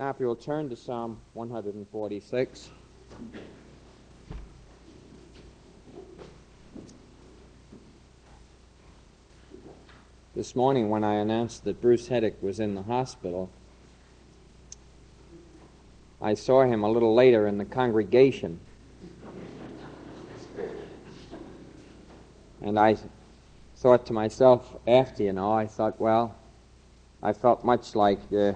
Now, 0.00 0.08
if 0.08 0.18
you 0.18 0.24
will 0.24 0.34
turn 0.34 0.70
to 0.70 0.76
Psalm 0.76 1.20
146. 1.34 2.70
This 10.34 10.56
morning, 10.56 10.88
when 10.88 11.04
I 11.04 11.16
announced 11.16 11.64
that 11.64 11.82
Bruce 11.82 12.08
Hedrick 12.08 12.40
was 12.40 12.60
in 12.60 12.74
the 12.74 12.84
hospital, 12.84 13.50
I 16.18 16.32
saw 16.32 16.62
him 16.62 16.82
a 16.82 16.90
little 16.90 17.14
later 17.14 17.46
in 17.46 17.58
the 17.58 17.66
congregation. 17.66 18.58
And 22.62 22.78
I 22.78 22.96
thought 23.76 24.06
to 24.06 24.14
myself, 24.14 24.78
after, 24.86 25.24
you 25.24 25.34
know, 25.34 25.52
I 25.52 25.66
thought, 25.66 26.00
well, 26.00 26.38
I 27.22 27.34
felt 27.34 27.66
much 27.66 27.94
like 27.94 28.20
uh, 28.32 28.54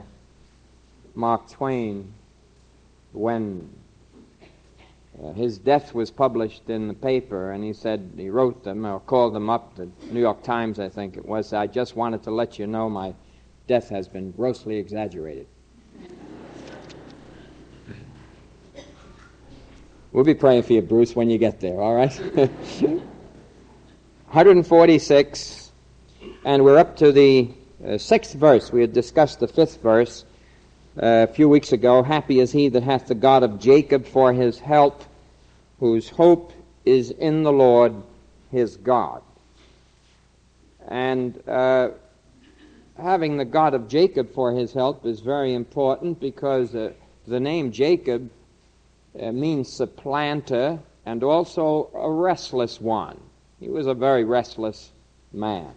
Mark 1.15 1.49
Twain 1.51 2.13
when 3.13 3.71
uh, 5.23 5.33
his 5.33 5.59
death 5.59 5.95
was 5.95 6.11
published 6.11 6.69
in 6.69 6.89
the 6.89 6.95
paper, 6.95 7.53
and 7.53 7.63
he 7.63 7.73
said 7.73 8.11
he 8.17 8.29
wrote 8.29 8.65
them 8.65 8.85
or 8.85 8.99
called 8.99 9.33
them 9.35 9.49
up, 9.49 9.77
the 9.77 9.89
New 10.11 10.21
York 10.21 10.43
Times, 10.43 10.81
I 10.81 10.89
think 10.89 11.17
it 11.17 11.25
was. 11.25 11.53
I 11.53 11.69
just 11.69 11.95
wanted 11.95 12.25
to 12.25 12.33
let 12.33 12.59
you 12.59 12.67
know 12.67 12.91
my 12.91 13.15
death 13.69 13.89
has 13.91 14.09
been 14.09 14.33
grossly 14.33 14.77
exaggerated. 14.77 15.47
We'll 20.11 20.25
be 20.25 20.35
praying 20.35 20.65
for 20.65 20.73
you, 20.75 20.83
Bruce, 20.83 21.15
when 21.17 21.31
you 21.31 21.39
get 21.39 21.61
there, 21.61 21.81
all 21.81 21.95
right? 21.95 22.13
146, 24.27 25.73
and 26.45 26.65
we're 26.65 26.79
up 26.79 26.97
to 26.97 27.13
the 27.13 27.51
uh, 27.87 27.99
sixth 27.99 28.35
verse. 28.35 28.73
We 28.73 28.81
had 28.81 28.93
discussed 28.93 29.39
the 29.41 29.49
fifth 29.49 29.81
verse 29.81 30.25
a 30.97 31.27
few 31.27 31.49
weeks 31.49 31.73
ago. 31.73 32.03
Happy 32.03 32.41
is 32.41 32.53
he 32.53 32.69
that 32.69 32.83
hath 32.83 33.07
the 33.07 33.15
God 33.15 33.43
of 33.43 33.59
Jacob 33.59 34.07
for 34.07 34.33
his 34.33 34.59
help, 34.59 35.05
whose 35.81 36.09
hope 36.09 36.53
is 36.85 37.11
in 37.11 37.43
the 37.43 37.53
Lord 37.53 37.95
his 38.51 38.77
God. 38.77 39.23
And 40.87 41.43
uh, 41.49 41.91
having 42.99 43.37
the 43.37 43.45
God 43.45 43.75
of 43.75 43.89
Jacob 43.89 44.35
for 44.35 44.53
his 44.53 44.73
help 44.73 45.07
is 45.07 45.21
very 45.21 45.55
important 45.55 46.21
because 46.21 46.75
uh, 46.75 46.93
the 47.27 47.41
name 47.41 47.73
Jacob 47.73 48.31
uh, 49.19 49.33
means 49.33 49.73
supplanter 49.73 50.79
and 51.07 51.23
also 51.23 51.91
a 51.95 52.11
restless 52.11 52.81
one. 52.81 53.19
He 53.61 53.69
was 53.69 53.87
a 53.87 53.95
very 53.95 54.25
restless 54.25 54.93
man. 55.33 55.73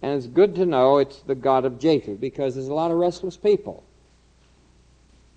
And 0.00 0.16
it's 0.16 0.26
good 0.26 0.54
to 0.56 0.66
know 0.66 0.98
it's 0.98 1.20
the 1.22 1.34
God 1.34 1.64
of 1.64 1.78
Jacob 1.78 2.20
because 2.20 2.54
there's 2.54 2.68
a 2.68 2.74
lot 2.74 2.90
of 2.90 2.98
restless 2.98 3.36
people. 3.36 3.82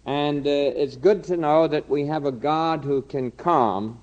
And 0.07 0.47
uh, 0.47 0.49
it's 0.49 0.95
good 0.95 1.25
to 1.25 1.35
know 1.35 1.67
that 1.67 1.89
we 1.89 2.07
have 2.07 2.25
a 2.25 2.31
God 2.31 2.85
who 2.85 3.01
can 3.01 3.29
calm 3.29 3.99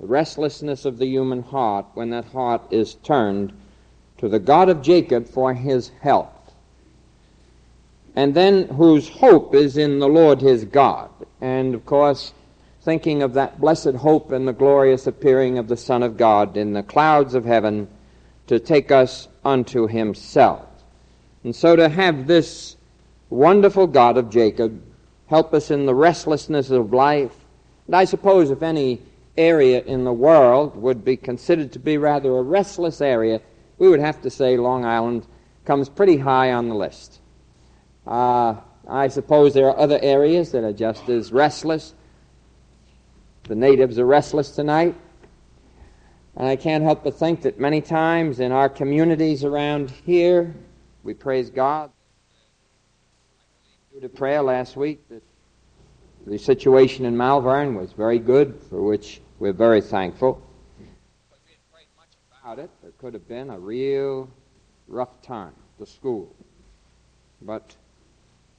the 0.00 0.06
restlessness 0.06 0.86
of 0.86 0.96
the 0.96 1.06
human 1.06 1.42
heart 1.42 1.84
when 1.92 2.08
that 2.10 2.24
heart 2.24 2.62
is 2.70 2.94
turned 2.94 3.52
to 4.16 4.28
the 4.28 4.38
God 4.38 4.70
of 4.70 4.80
Jacob 4.80 5.28
for 5.28 5.52
his 5.52 5.90
help. 6.00 6.32
And 8.16 8.34
then 8.34 8.68
whose 8.68 9.10
hope 9.10 9.54
is 9.54 9.76
in 9.76 9.98
the 9.98 10.08
Lord 10.08 10.40
his 10.40 10.64
God. 10.64 11.10
And 11.42 11.74
of 11.74 11.84
course, 11.84 12.32
thinking 12.80 13.22
of 13.22 13.34
that 13.34 13.60
blessed 13.60 13.96
hope 13.96 14.32
and 14.32 14.48
the 14.48 14.54
glorious 14.54 15.06
appearing 15.06 15.58
of 15.58 15.68
the 15.68 15.76
Son 15.76 16.02
of 16.02 16.16
God 16.16 16.56
in 16.56 16.72
the 16.72 16.82
clouds 16.82 17.34
of 17.34 17.44
heaven 17.44 17.86
to 18.46 18.58
take 18.58 18.90
us 18.90 19.28
unto 19.44 19.88
himself. 19.88 20.64
And 21.44 21.54
so 21.54 21.76
to 21.76 21.90
have 21.90 22.26
this 22.26 22.76
wonderful 23.28 23.86
God 23.86 24.16
of 24.16 24.30
Jacob 24.30 24.82
help 25.28 25.54
us 25.54 25.70
in 25.70 25.86
the 25.86 25.94
restlessness 25.94 26.70
of 26.70 26.92
life. 26.92 27.34
And 27.86 27.94
I 27.94 28.04
suppose 28.04 28.50
if 28.50 28.62
any 28.62 29.00
area 29.36 29.82
in 29.82 30.04
the 30.04 30.12
world 30.12 30.76
would 30.76 31.04
be 31.04 31.16
considered 31.16 31.72
to 31.72 31.78
be 31.78 31.96
rather 31.96 32.36
a 32.36 32.42
restless 32.42 33.00
area, 33.00 33.40
we 33.78 33.88
would 33.88 34.00
have 34.00 34.20
to 34.22 34.30
say 34.30 34.56
Long 34.56 34.84
Island 34.84 35.26
comes 35.64 35.88
pretty 35.88 36.16
high 36.16 36.52
on 36.52 36.68
the 36.68 36.74
list. 36.74 37.20
Uh, 38.06 38.56
I 38.88 39.08
suppose 39.08 39.52
there 39.52 39.68
are 39.68 39.78
other 39.78 39.98
areas 40.02 40.50
that 40.52 40.64
are 40.64 40.72
just 40.72 41.08
as 41.08 41.30
restless. 41.30 41.94
The 43.44 43.54
natives 43.54 43.98
are 43.98 44.06
restless 44.06 44.50
tonight. 44.50 44.94
And 46.36 46.46
I 46.46 46.56
can't 46.56 46.84
help 46.84 47.04
but 47.04 47.14
think 47.14 47.42
that 47.42 47.60
many 47.60 47.80
times 47.80 48.40
in 48.40 48.50
our 48.50 48.68
communities 48.68 49.44
around 49.44 49.90
here, 49.90 50.54
we 51.02 51.12
praise 51.12 51.50
God. 51.50 51.90
To 54.00 54.08
prayer 54.08 54.42
last 54.42 54.76
week, 54.76 55.08
that 55.08 55.22
the 56.26 56.38
situation 56.38 57.04
in 57.04 57.16
Malverne 57.16 57.74
was 57.74 57.92
very 57.92 58.18
good, 58.18 58.60
for 58.70 58.82
which 58.82 59.20
we're 59.38 59.52
very 59.52 59.80
thankful. 59.80 60.40
But 61.30 61.38
we 61.44 61.52
had 61.52 61.72
prayed 61.72 61.88
much 61.96 62.14
about 62.30 62.58
it. 62.58 62.70
There 62.82 62.92
could 62.98 63.14
have 63.14 63.26
been 63.26 63.50
a 63.50 63.58
real 63.58 64.28
rough 64.86 65.20
time, 65.22 65.54
the 65.78 65.86
school. 65.86 66.34
But 67.42 67.74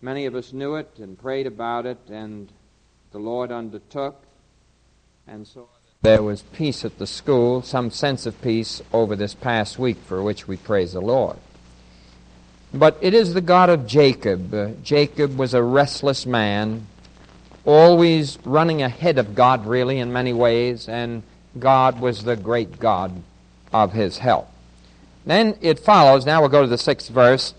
Many 0.01 0.25
of 0.25 0.35
us 0.35 0.53
knew 0.53 0.75
it 0.75 0.91
and 0.97 1.19
prayed 1.19 1.45
about 1.45 1.85
it, 1.85 1.97
and 2.09 2.49
the 3.11 3.19
Lord 3.19 3.51
undertook 3.51 4.23
and 5.27 5.45
saw 5.45 5.61
that 5.61 5.67
there 6.01 6.23
was 6.23 6.41
peace 6.41 6.85
at 6.85 6.97
the 6.99 7.07
school, 7.07 7.61
some 7.61 7.91
sense 7.91 8.25
of 8.25 8.41
peace 8.41 8.81
over 8.93 9.17
this 9.17 9.33
past 9.33 9.77
week, 9.77 9.97
for 10.05 10.23
which 10.23 10.47
we 10.47 10.55
praise 10.55 10.93
the 10.93 11.01
Lord. 11.01 11.37
But 12.73 12.97
it 13.01 13.13
is 13.13 13.33
the 13.33 13.41
God 13.41 13.69
of 13.69 13.87
Jacob. 13.87 14.53
Uh, 14.53 14.69
Jacob 14.83 15.37
was 15.37 15.53
a 15.53 15.63
restless 15.63 16.25
man, 16.25 16.85
always 17.65 18.37
running 18.45 18.83
ahead 18.83 19.17
of 19.17 19.33
God, 19.33 19.65
really, 19.65 19.99
in 19.99 20.13
many 20.13 20.33
ways, 20.33 20.87
and 20.87 21.23
God 21.57 21.99
was 21.99 22.23
the 22.23 22.35
great 22.35 22.79
God 22.79 23.23
of 23.73 23.93
his 23.93 24.19
help. 24.19 24.49
Then 25.25 25.57
it 25.61 25.79
follows, 25.79 26.25
now 26.25 26.41
we'll 26.41 26.49
go 26.49 26.61
to 26.61 26.67
the 26.67 26.77
sixth 26.77 27.09
verse 27.09 27.53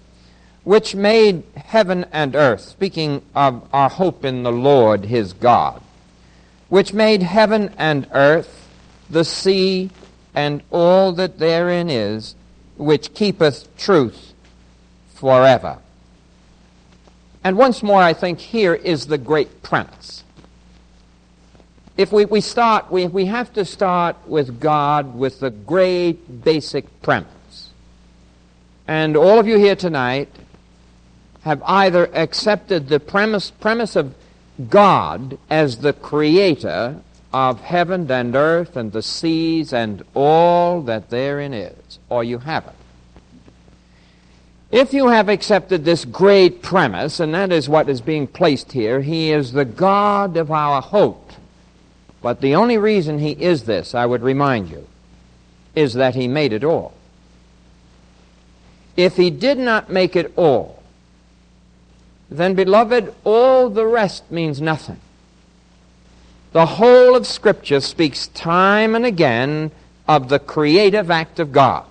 which 0.62 0.94
made 0.94 1.42
heaven 1.56 2.04
and 2.12 2.36
earth, 2.36 2.60
speaking 2.60 3.22
of 3.34 3.66
our 3.72 3.88
hope 3.88 4.24
in 4.24 4.42
the 4.42 4.52
Lord 4.52 5.06
his 5.06 5.32
God, 5.32 5.82
which 6.68 6.92
made 6.92 7.22
heaven 7.22 7.74
and 7.78 8.06
earth, 8.12 8.68
the 9.08 9.24
sea, 9.24 9.90
and 10.34 10.62
all 10.70 11.12
that 11.12 11.38
therein 11.38 11.88
is, 11.88 12.34
which 12.76 13.14
keepeth 13.14 13.74
truth 13.76 14.29
forever. 15.20 15.78
And 17.44 17.56
once 17.56 17.82
more, 17.82 18.02
I 18.02 18.14
think 18.14 18.38
here 18.40 18.74
is 18.74 19.06
the 19.06 19.18
great 19.18 19.62
premise. 19.62 20.24
If 21.96 22.12
we, 22.12 22.24
we 22.24 22.40
start, 22.40 22.90
we, 22.90 23.06
we 23.06 23.26
have 23.26 23.52
to 23.52 23.64
start 23.66 24.16
with 24.26 24.60
God 24.60 25.14
with 25.14 25.40
the 25.40 25.50
great 25.50 26.42
basic 26.42 27.02
premise. 27.02 27.68
And 28.88 29.16
all 29.16 29.38
of 29.38 29.46
you 29.46 29.58
here 29.58 29.76
tonight 29.76 30.30
have 31.42 31.62
either 31.64 32.06
accepted 32.14 32.88
the 32.88 33.00
premise, 33.00 33.50
premise 33.50 33.96
of 33.96 34.14
God 34.68 35.38
as 35.50 35.78
the 35.78 35.92
creator 35.92 37.00
of 37.32 37.60
heaven 37.60 38.10
and 38.10 38.34
earth 38.34 38.76
and 38.76 38.92
the 38.92 39.02
seas 39.02 39.72
and 39.72 40.02
all 40.14 40.82
that 40.82 41.10
therein 41.10 41.52
is, 41.54 41.98
or 42.08 42.24
you 42.24 42.38
haven't. 42.38 42.79
If 44.70 44.94
you 44.94 45.08
have 45.08 45.28
accepted 45.28 45.84
this 45.84 46.04
great 46.04 46.62
premise, 46.62 47.18
and 47.18 47.34
that 47.34 47.50
is 47.50 47.68
what 47.68 47.88
is 47.88 48.00
being 48.00 48.28
placed 48.28 48.72
here, 48.72 49.00
He 49.00 49.32
is 49.32 49.52
the 49.52 49.64
God 49.64 50.36
of 50.36 50.52
our 50.52 50.80
hope. 50.80 51.32
But 52.22 52.40
the 52.40 52.54
only 52.54 52.78
reason 52.78 53.18
He 53.18 53.32
is 53.32 53.64
this, 53.64 53.94
I 53.94 54.06
would 54.06 54.22
remind 54.22 54.70
you, 54.70 54.86
is 55.74 55.94
that 55.94 56.14
He 56.14 56.28
made 56.28 56.52
it 56.52 56.62
all. 56.62 56.94
If 58.96 59.16
He 59.16 59.30
did 59.30 59.58
not 59.58 59.90
make 59.90 60.14
it 60.14 60.32
all, 60.36 60.82
then, 62.30 62.54
beloved, 62.54 63.12
all 63.24 63.70
the 63.70 63.86
rest 63.86 64.30
means 64.30 64.60
nothing. 64.60 65.00
The 66.52 66.66
whole 66.66 67.16
of 67.16 67.26
Scripture 67.26 67.80
speaks 67.80 68.28
time 68.28 68.94
and 68.94 69.04
again 69.04 69.72
of 70.06 70.28
the 70.28 70.38
creative 70.38 71.10
act 71.10 71.40
of 71.40 71.50
God. 71.50 71.86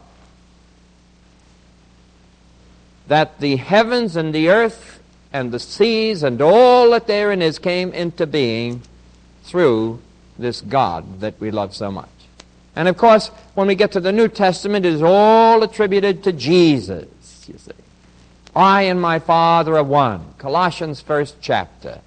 That 3.09 3.39
the 3.39 3.57
heavens 3.57 4.15
and 4.15 4.33
the 4.33 4.49
earth 4.49 4.99
and 5.31 5.51
the 5.51 5.59
seas 5.59 6.23
and 6.23 6.41
all 6.41 6.91
that 6.91 7.05
therein 7.05 7.41
is 7.41 7.59
came 7.59 7.91
into 7.91 8.25
being 8.25 8.81
through 9.43 9.99
this 10.37 10.61
God 10.61 11.19
that 11.19 11.39
we 11.39 11.51
love 11.51 11.75
so 11.75 11.91
much. 11.91 12.09
And 12.75 12.87
of 12.87 12.97
course, 12.97 13.27
when 13.55 13.67
we 13.67 13.75
get 13.75 13.91
to 13.91 13.99
the 13.99 14.11
New 14.11 14.27
Testament, 14.27 14.85
it 14.85 14.93
is 14.93 15.03
all 15.03 15.61
attributed 15.63 16.23
to 16.23 16.31
Jesus, 16.31 17.07
you 17.47 17.57
see. 17.57 17.71
I 18.55 18.83
and 18.83 19.01
my 19.01 19.19
Father 19.19 19.77
are 19.77 19.83
one. 19.83 20.33
Colossians 20.37 21.01
first 21.01 21.35
chapter. 21.41 21.99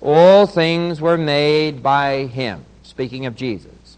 All 0.00 0.46
things 0.46 1.00
were 1.00 1.18
made 1.18 1.82
by 1.82 2.26
him, 2.26 2.64
speaking 2.82 3.26
of 3.26 3.36
Jesus. 3.36 3.96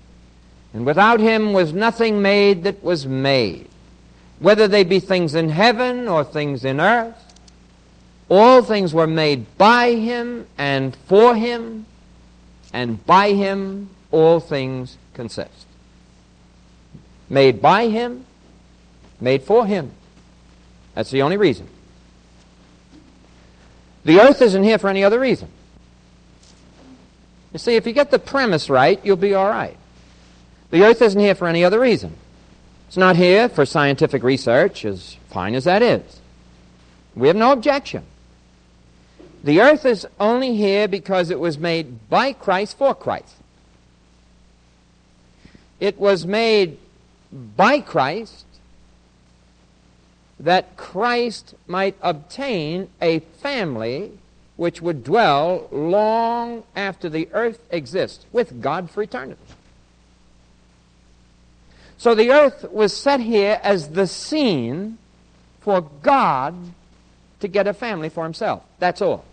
And 0.74 0.86
without 0.86 1.20
him 1.20 1.52
was 1.52 1.72
nothing 1.72 2.22
made 2.22 2.64
that 2.64 2.82
was 2.82 3.06
made, 3.06 3.68
whether 4.42 4.66
they 4.66 4.82
be 4.82 4.98
things 4.98 5.36
in 5.36 5.48
heaven 5.48 6.08
or 6.08 6.24
things 6.24 6.64
in 6.64 6.80
earth. 6.80 7.16
All 8.28 8.62
things 8.62 8.92
were 8.92 9.06
made 9.06 9.56
by 9.56 9.92
him 9.92 10.46
and 10.58 10.96
for 11.06 11.36
him, 11.36 11.86
and 12.72 13.04
by 13.06 13.32
him 13.32 13.90
all 14.10 14.40
things 14.40 14.98
consist. 15.14 15.66
Made 17.30 17.62
by 17.62 17.86
him, 17.86 18.26
made 19.20 19.44
for 19.44 19.64
him. 19.64 19.92
That's 20.94 21.10
the 21.10 21.22
only 21.22 21.36
reason. 21.36 21.68
The 24.04 24.20
earth 24.20 24.42
isn't 24.42 24.64
here 24.64 24.78
for 24.78 24.88
any 24.88 25.04
other 25.04 25.20
reason. 25.20 25.48
You 27.52 27.60
see, 27.60 27.76
if 27.76 27.86
you 27.86 27.92
get 27.92 28.10
the 28.10 28.18
premise 28.18 28.68
right, 28.68 28.98
you'll 29.04 29.16
be 29.16 29.34
all 29.34 29.48
right. 29.48 29.76
The 30.70 30.82
earth 30.84 31.00
isn't 31.00 31.20
here 31.20 31.36
for 31.36 31.46
any 31.46 31.64
other 31.64 31.78
reason. 31.78 32.16
It's 32.92 32.98
not 32.98 33.16
here 33.16 33.48
for 33.48 33.64
scientific 33.64 34.22
research, 34.22 34.84
as 34.84 35.16
fine 35.30 35.54
as 35.54 35.64
that 35.64 35.80
is. 35.80 36.02
We 37.16 37.26
have 37.28 37.38
no 37.38 37.50
objection. 37.50 38.04
The 39.42 39.62
earth 39.62 39.86
is 39.86 40.06
only 40.20 40.54
here 40.54 40.86
because 40.88 41.30
it 41.30 41.40
was 41.40 41.56
made 41.56 42.10
by 42.10 42.34
Christ 42.34 42.76
for 42.76 42.94
Christ. 42.94 43.34
It 45.80 45.98
was 45.98 46.26
made 46.26 46.76
by 47.32 47.80
Christ 47.80 48.44
that 50.38 50.76
Christ 50.76 51.54
might 51.66 51.96
obtain 52.02 52.90
a 53.00 53.20
family 53.20 54.18
which 54.56 54.82
would 54.82 55.02
dwell 55.02 55.66
long 55.72 56.62
after 56.76 57.08
the 57.08 57.26
earth 57.32 57.58
exists 57.70 58.26
with 58.32 58.60
God 58.60 58.90
for 58.90 59.02
eternity. 59.02 59.40
So 62.02 62.16
the 62.16 62.32
earth 62.32 62.68
was 62.72 62.92
set 62.92 63.20
here 63.20 63.60
as 63.62 63.90
the 63.90 64.08
scene 64.08 64.98
for 65.60 65.82
God 66.02 66.52
to 67.38 67.46
get 67.46 67.68
a 67.68 67.72
family 67.72 68.08
for 68.08 68.24
himself. 68.24 68.64
That's 68.80 69.00
all. 69.00 69.24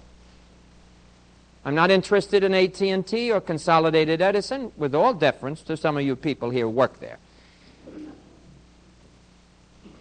I'm 1.66 1.74
not 1.74 1.89
interested 1.89 2.44
in 2.44 2.54
AT&T 2.54 3.31
or 3.31 3.42
Consolidated 3.42 4.21
Edison, 4.21 4.71
with 4.77 4.94
all 4.94 5.16
deference 5.16 5.63
to 5.63 5.75
some 5.77 5.98
of 5.98 6.04
you 6.04 6.16
people 6.16 6.51
here 6.51 6.66
who 6.66 6.69
work 6.69 7.00
there. 7.00 7.18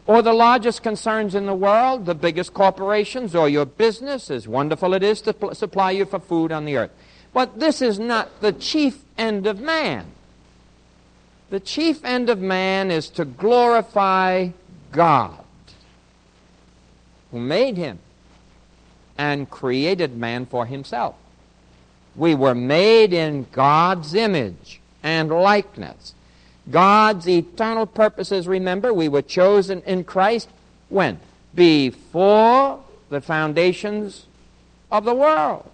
Or 0.06 0.20
the 0.20 0.34
largest 0.34 0.82
concerns 0.82 1.34
in 1.34 1.46
the 1.46 1.54
world, 1.54 2.04
the 2.04 2.14
biggest 2.14 2.52
corporations, 2.52 3.34
or 3.34 3.48
your 3.48 3.64
business, 3.64 4.30
as 4.30 4.46
wonderful 4.46 4.92
it 4.92 5.02
is 5.02 5.22
to 5.22 5.32
pl- 5.32 5.54
supply 5.54 5.92
you 5.92 6.04
for 6.04 6.18
food 6.18 6.52
on 6.52 6.66
the 6.66 6.76
earth. 6.76 6.92
But 7.32 7.60
this 7.60 7.80
is 7.80 7.98
not 7.98 8.42
the 8.42 8.52
chief 8.52 9.04
end 9.16 9.46
of 9.46 9.58
man. 9.58 10.12
The 11.50 11.60
chief 11.60 12.04
end 12.04 12.28
of 12.28 12.40
man 12.40 12.90
is 12.90 13.08
to 13.10 13.24
glorify 13.24 14.50
God, 14.92 15.38
who 17.30 17.40
made 17.40 17.76
him 17.76 17.98
and 19.16 19.50
created 19.50 20.16
man 20.16 20.44
for 20.46 20.66
himself. 20.66 21.14
We 22.14 22.34
were 22.34 22.54
made 22.54 23.12
in 23.12 23.46
God's 23.52 24.14
image 24.14 24.80
and 25.02 25.30
likeness. 25.30 26.14
God's 26.70 27.26
eternal 27.26 27.86
purposes, 27.86 28.46
remember, 28.46 28.92
we 28.92 29.08
were 29.08 29.22
chosen 29.22 29.82
in 29.86 30.04
Christ 30.04 30.48
when? 30.90 31.18
Before 31.54 32.80
the 33.08 33.22
foundations 33.22 34.26
of 34.92 35.04
the 35.04 35.14
world. 35.14 35.68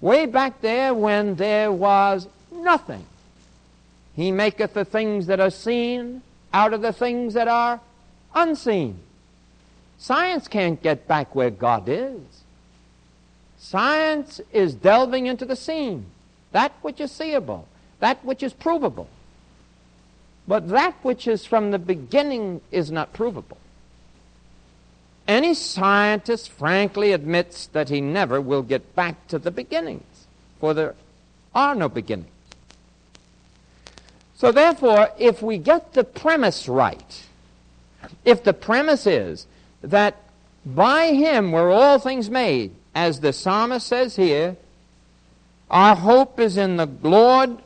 Way 0.00 0.26
back 0.26 0.60
there 0.60 0.92
when 0.92 1.36
there 1.36 1.70
was 1.70 2.26
nothing. 2.50 3.06
He 4.16 4.32
maketh 4.32 4.72
the 4.72 4.86
things 4.86 5.26
that 5.26 5.40
are 5.40 5.50
seen 5.50 6.22
out 6.52 6.72
of 6.72 6.80
the 6.80 6.92
things 6.92 7.34
that 7.34 7.48
are 7.48 7.80
unseen. 8.34 8.98
Science 9.98 10.48
can't 10.48 10.82
get 10.82 11.06
back 11.06 11.34
where 11.34 11.50
God 11.50 11.84
is. 11.86 12.20
Science 13.58 14.40
is 14.52 14.74
delving 14.74 15.26
into 15.26 15.44
the 15.44 15.56
seen, 15.56 16.06
that 16.52 16.72
which 16.80 17.00
is 17.00 17.12
seeable, 17.12 17.68
that 18.00 18.24
which 18.24 18.42
is 18.42 18.52
provable. 18.52 19.08
But 20.48 20.68
that 20.68 20.94
which 21.02 21.26
is 21.26 21.44
from 21.44 21.70
the 21.70 21.78
beginning 21.78 22.60
is 22.70 22.90
not 22.90 23.12
provable. 23.12 23.58
Any 25.28 25.54
scientist 25.54 26.50
frankly 26.50 27.12
admits 27.12 27.66
that 27.68 27.88
he 27.88 28.00
never 28.00 28.40
will 28.40 28.62
get 28.62 28.94
back 28.94 29.26
to 29.28 29.38
the 29.38 29.50
beginnings, 29.50 30.26
for 30.60 30.72
there 30.72 30.94
are 31.54 31.74
no 31.74 31.88
beginnings. 31.88 32.30
So, 34.36 34.52
therefore, 34.52 35.10
if 35.18 35.40
we 35.40 35.56
get 35.56 35.94
the 35.94 36.04
premise 36.04 36.68
right, 36.68 37.26
if 38.24 38.44
the 38.44 38.52
premise 38.52 39.06
is 39.06 39.46
that 39.82 40.16
by 40.64 41.14
him 41.14 41.52
were 41.52 41.70
all 41.70 41.98
things 41.98 42.28
made, 42.28 42.74
as 42.94 43.20
the 43.20 43.32
psalmist 43.32 43.86
says 43.86 44.16
here, 44.16 44.56
our 45.70 45.96
hope 45.96 46.38
is 46.38 46.56
in 46.56 46.76
the 46.76 46.88
Lord 47.02 47.58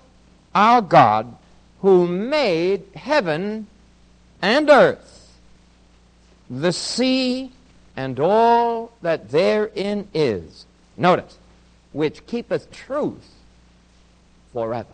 our 0.55 0.81
God 0.81 1.37
who 1.81 2.07
made 2.07 2.85
heaven 2.95 3.67
and 4.41 4.71
earth, 4.71 5.39
the 6.49 6.73
sea, 6.73 7.53
and 7.97 8.21
all 8.21 8.93
that 9.03 9.31
therein 9.31 10.09
is. 10.15 10.67
Notice, 10.97 11.39
which 11.93 12.27
keepeth 12.27 12.71
truth 12.71 13.29
forever. 14.53 14.87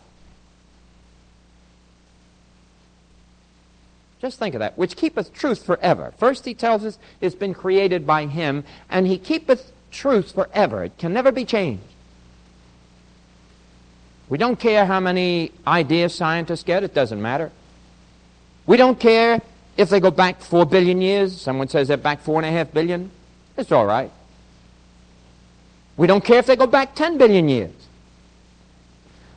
Just 4.27 4.41
think 4.41 4.57
of 4.57 4.59
that. 4.59 4.77
Which 4.77 4.97
keepeth 4.97 5.33
truth 5.33 5.65
forever. 5.65 6.13
First, 6.19 6.45
he 6.45 6.53
tells 6.53 6.85
us 6.85 6.99
it's 7.21 7.37
been 7.37 7.55
created 7.55 8.05
by 8.05 8.27
him, 8.27 8.65
and 8.91 9.07
he 9.07 9.19
keepeth 9.19 9.71
truth 9.93 10.35
forever. 10.35 10.83
It 10.83 10.99
can 10.99 11.13
never 11.13 11.31
be 11.31 11.45
changed. 11.45 11.85
We 14.29 14.37
don't 14.37 14.59
care 14.59 14.85
how 14.85 14.99
many 14.99 15.53
ideas 15.65 16.13
scientists 16.13 16.65
get, 16.65 16.83
it 16.83 16.93
doesn't 16.93 17.23
matter. 17.23 17.53
We 18.67 18.77
don't 18.77 18.99
care 18.99 19.41
if 19.77 19.91
they 19.91 20.01
go 20.01 20.11
back 20.11 20.41
four 20.41 20.67
billion 20.67 21.01
years. 21.01 21.41
Someone 21.41 21.69
says 21.69 21.87
they're 21.87 21.97
back 21.97 22.21
four 22.21 22.41
and 22.41 22.47
a 22.47 22.51
half 22.51 22.73
billion. 22.73 23.13
It's 23.57 23.71
all 23.71 23.87
right. 23.87 24.11
We 25.97 26.09
don't 26.09 26.25
care 26.25 26.41
if 26.41 26.47
they 26.47 26.57
go 26.57 26.67
back 26.67 26.97
ten 26.97 27.17
billion 27.17 27.49
years. 27.49 27.71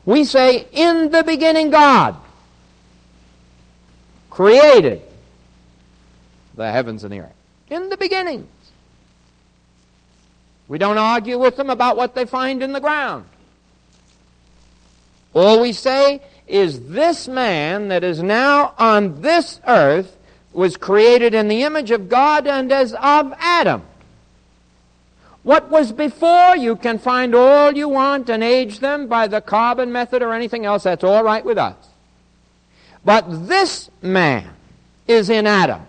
We 0.04 0.24
say, 0.24 0.66
in 0.72 1.12
the 1.12 1.22
beginning, 1.22 1.70
God 1.70 2.16
created 4.40 5.02
the 6.54 6.72
heavens 6.72 7.04
and 7.04 7.12
the 7.12 7.20
earth. 7.20 7.34
In 7.68 7.90
the 7.90 7.96
beginning. 7.98 8.48
We 10.66 10.78
don't 10.78 10.96
argue 10.96 11.38
with 11.38 11.56
them 11.56 11.68
about 11.68 11.98
what 11.98 12.14
they 12.14 12.24
find 12.24 12.62
in 12.62 12.72
the 12.72 12.80
ground. 12.80 13.26
All 15.34 15.60
we 15.60 15.74
say 15.74 16.22
is 16.48 16.88
this 16.88 17.28
man 17.28 17.88
that 17.88 18.02
is 18.02 18.22
now 18.22 18.72
on 18.78 19.20
this 19.20 19.60
earth 19.66 20.16
was 20.54 20.78
created 20.78 21.34
in 21.34 21.48
the 21.48 21.64
image 21.64 21.90
of 21.90 22.08
God 22.08 22.46
and 22.46 22.72
as 22.72 22.94
of 22.94 23.34
Adam. 23.38 23.82
What 25.42 25.68
was 25.68 25.92
before, 25.92 26.56
you 26.56 26.76
can 26.76 26.98
find 26.98 27.34
all 27.34 27.72
you 27.72 27.90
want 27.90 28.30
and 28.30 28.42
age 28.42 28.80
them 28.80 29.06
by 29.06 29.26
the 29.26 29.42
carbon 29.42 29.92
method 29.92 30.22
or 30.22 30.32
anything 30.32 30.64
else. 30.64 30.84
That's 30.84 31.04
all 31.04 31.22
right 31.22 31.44
with 31.44 31.58
us. 31.58 31.89
But 33.04 33.48
this 33.48 33.90
man 34.02 34.50
is 35.06 35.30
in 35.30 35.46
Adam. 35.46 35.82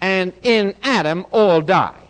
And 0.00 0.32
in 0.42 0.74
Adam 0.82 1.26
all 1.30 1.60
die 1.60 2.00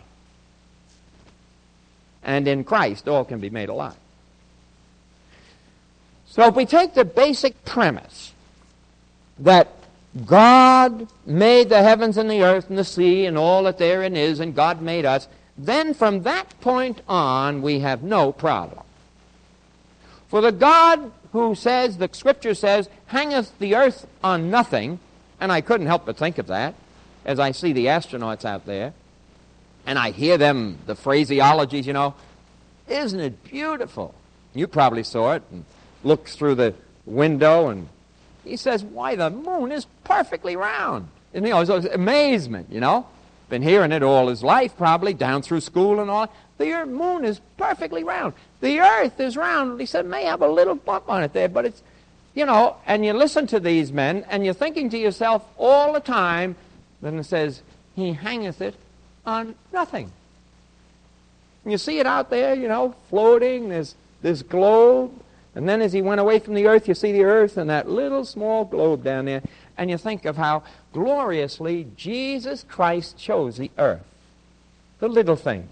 and 2.23 2.47
in 2.47 2.63
Christ 2.63 3.07
all 3.07 3.25
can 3.25 3.39
be 3.39 3.49
made 3.49 3.69
alive. 3.69 3.95
So 6.27 6.47
if 6.47 6.55
we 6.55 6.65
take 6.65 6.93
the 6.93 7.05
basic 7.05 7.65
premise 7.65 8.33
that 9.39 9.69
God 10.25 11.07
made 11.25 11.69
the 11.69 11.81
heavens 11.81 12.17
and 12.17 12.29
the 12.29 12.43
earth 12.43 12.69
and 12.69 12.77
the 12.77 12.85
sea 12.85 13.25
and 13.25 13.37
all 13.37 13.63
that 13.63 13.77
therein 13.77 14.15
is, 14.15 14.39
and 14.39 14.55
God 14.55 14.81
made 14.81 15.05
us, 15.05 15.27
then 15.57 15.93
from 15.93 16.23
that 16.23 16.59
point 16.61 17.01
on 17.07 17.61
we 17.61 17.79
have 17.79 18.03
no 18.03 18.31
problem. 18.31 18.83
For 20.29 20.41
the 20.41 20.51
God 20.51 21.11
who 21.31 21.55
says, 21.55 21.97
the 21.97 22.09
scripture 22.11 22.53
says, 22.53 22.89
hangeth 23.07 23.57
the 23.59 23.75
earth 23.75 24.07
on 24.23 24.49
nothing, 24.49 24.99
and 25.39 25.51
I 25.51 25.61
couldn't 25.61 25.87
help 25.87 26.05
but 26.05 26.17
think 26.17 26.37
of 26.37 26.47
that 26.47 26.75
as 27.25 27.39
I 27.39 27.51
see 27.51 27.73
the 27.73 27.87
astronauts 27.87 28.45
out 28.45 28.65
there, 28.65 28.93
and 29.85 29.97
I 29.97 30.11
hear 30.11 30.37
them, 30.37 30.79
the 30.85 30.95
phraseologies, 30.95 31.85
you 31.85 31.93
know. 31.93 32.15
Isn't 32.87 33.19
it 33.19 33.43
beautiful? 33.43 34.13
You 34.53 34.67
probably 34.67 35.03
saw 35.03 35.33
it 35.33 35.43
and 35.51 35.65
looked 36.03 36.29
through 36.29 36.55
the 36.55 36.73
window, 37.05 37.69
and 37.69 37.87
he 38.43 38.57
says, 38.57 38.83
Why, 38.83 39.15
the 39.15 39.29
moon 39.29 39.71
is 39.71 39.85
perfectly 40.03 40.55
round. 40.55 41.07
And 41.33 41.45
you 41.45 41.53
know, 41.53 41.61
it's 41.61 41.85
amazement, 41.85 42.71
you 42.71 42.79
know. 42.79 43.07
Been 43.49 43.61
hearing 43.61 43.91
it 43.91 44.03
all 44.03 44.27
his 44.27 44.43
life, 44.43 44.75
probably, 44.77 45.13
down 45.13 45.41
through 45.41 45.61
school 45.61 45.99
and 45.99 46.09
all. 46.09 46.33
The 46.57 46.85
moon 46.85 47.25
is 47.25 47.41
perfectly 47.57 48.03
round. 48.03 48.33
The 48.61 48.79
earth 48.79 49.19
is 49.19 49.35
round. 49.35 49.79
He 49.79 49.85
said, 49.85 50.05
may 50.05 50.23
have 50.25 50.41
a 50.41 50.47
little 50.47 50.75
bump 50.75 51.09
on 51.09 51.23
it 51.23 51.33
there, 51.33 51.49
but 51.49 51.65
it's, 51.65 51.81
you 52.33 52.45
know, 52.45 52.77
and 52.85 53.03
you 53.03 53.13
listen 53.13 53.47
to 53.47 53.59
these 53.59 53.91
men, 53.91 54.25
and 54.29 54.45
you're 54.45 54.53
thinking 54.53 54.89
to 54.91 54.97
yourself 54.97 55.43
all 55.57 55.91
the 55.93 55.99
time, 55.99 56.55
then 57.01 57.19
it 57.19 57.25
says, 57.25 57.61
He 57.95 58.13
hangeth 58.13 58.61
it 58.61 58.75
on 59.25 59.55
nothing. 59.73 60.11
And 61.63 61.71
you 61.71 61.77
see 61.77 61.99
it 61.99 62.05
out 62.05 62.29
there, 62.29 62.53
you 62.53 62.67
know, 62.67 62.95
floating, 63.09 63.69
this, 63.69 63.95
this 64.21 64.41
globe. 64.41 65.11
And 65.53 65.67
then 65.67 65.81
as 65.81 65.91
he 65.91 66.01
went 66.01 66.21
away 66.21 66.39
from 66.39 66.53
the 66.53 66.67
earth, 66.67 66.87
you 66.87 66.93
see 66.93 67.11
the 67.11 67.23
earth 67.23 67.57
and 67.57 67.69
that 67.69 67.89
little 67.89 68.23
small 68.23 68.63
globe 68.65 69.03
down 69.03 69.25
there. 69.25 69.41
And 69.77 69.89
you 69.89 69.97
think 69.97 70.25
of 70.25 70.37
how 70.37 70.63
gloriously 70.93 71.87
Jesus 71.95 72.63
Christ 72.67 73.17
chose 73.17 73.57
the 73.57 73.71
earth, 73.77 74.05
the 74.99 75.07
little 75.07 75.35
things. 75.35 75.69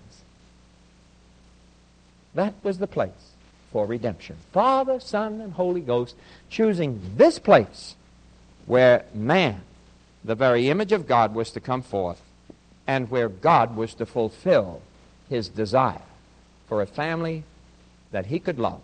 That 2.40 2.54
was 2.64 2.78
the 2.78 2.88
place 2.88 3.34
for 3.74 3.86
redemption. 3.86 4.38
Father, 4.54 5.02
Son, 5.02 5.42
and 5.42 5.52
Holy 5.52 5.82
Ghost 5.82 6.16
choosing 6.50 7.02
this 7.18 7.38
place 7.38 7.96
where 8.66 9.04
man, 9.14 9.60
the 10.24 10.36
very 10.36 10.70
image 10.70 10.94
of 10.94 11.06
God, 11.06 11.36
was 11.36 11.52
to 11.52 11.60
come 11.60 11.82
forth 11.82 12.22
and 12.88 13.12
where 13.12 13.28
God 13.28 13.76
was 13.76 13.94
to 13.96 14.06
fulfill 14.06 14.82
his 15.28 15.50
desire 15.50 16.02
for 16.70 16.82
a 16.82 16.86
family 16.86 17.44
that 18.12 18.28
he 18.28 18.40
could 18.40 18.58
love 18.58 18.80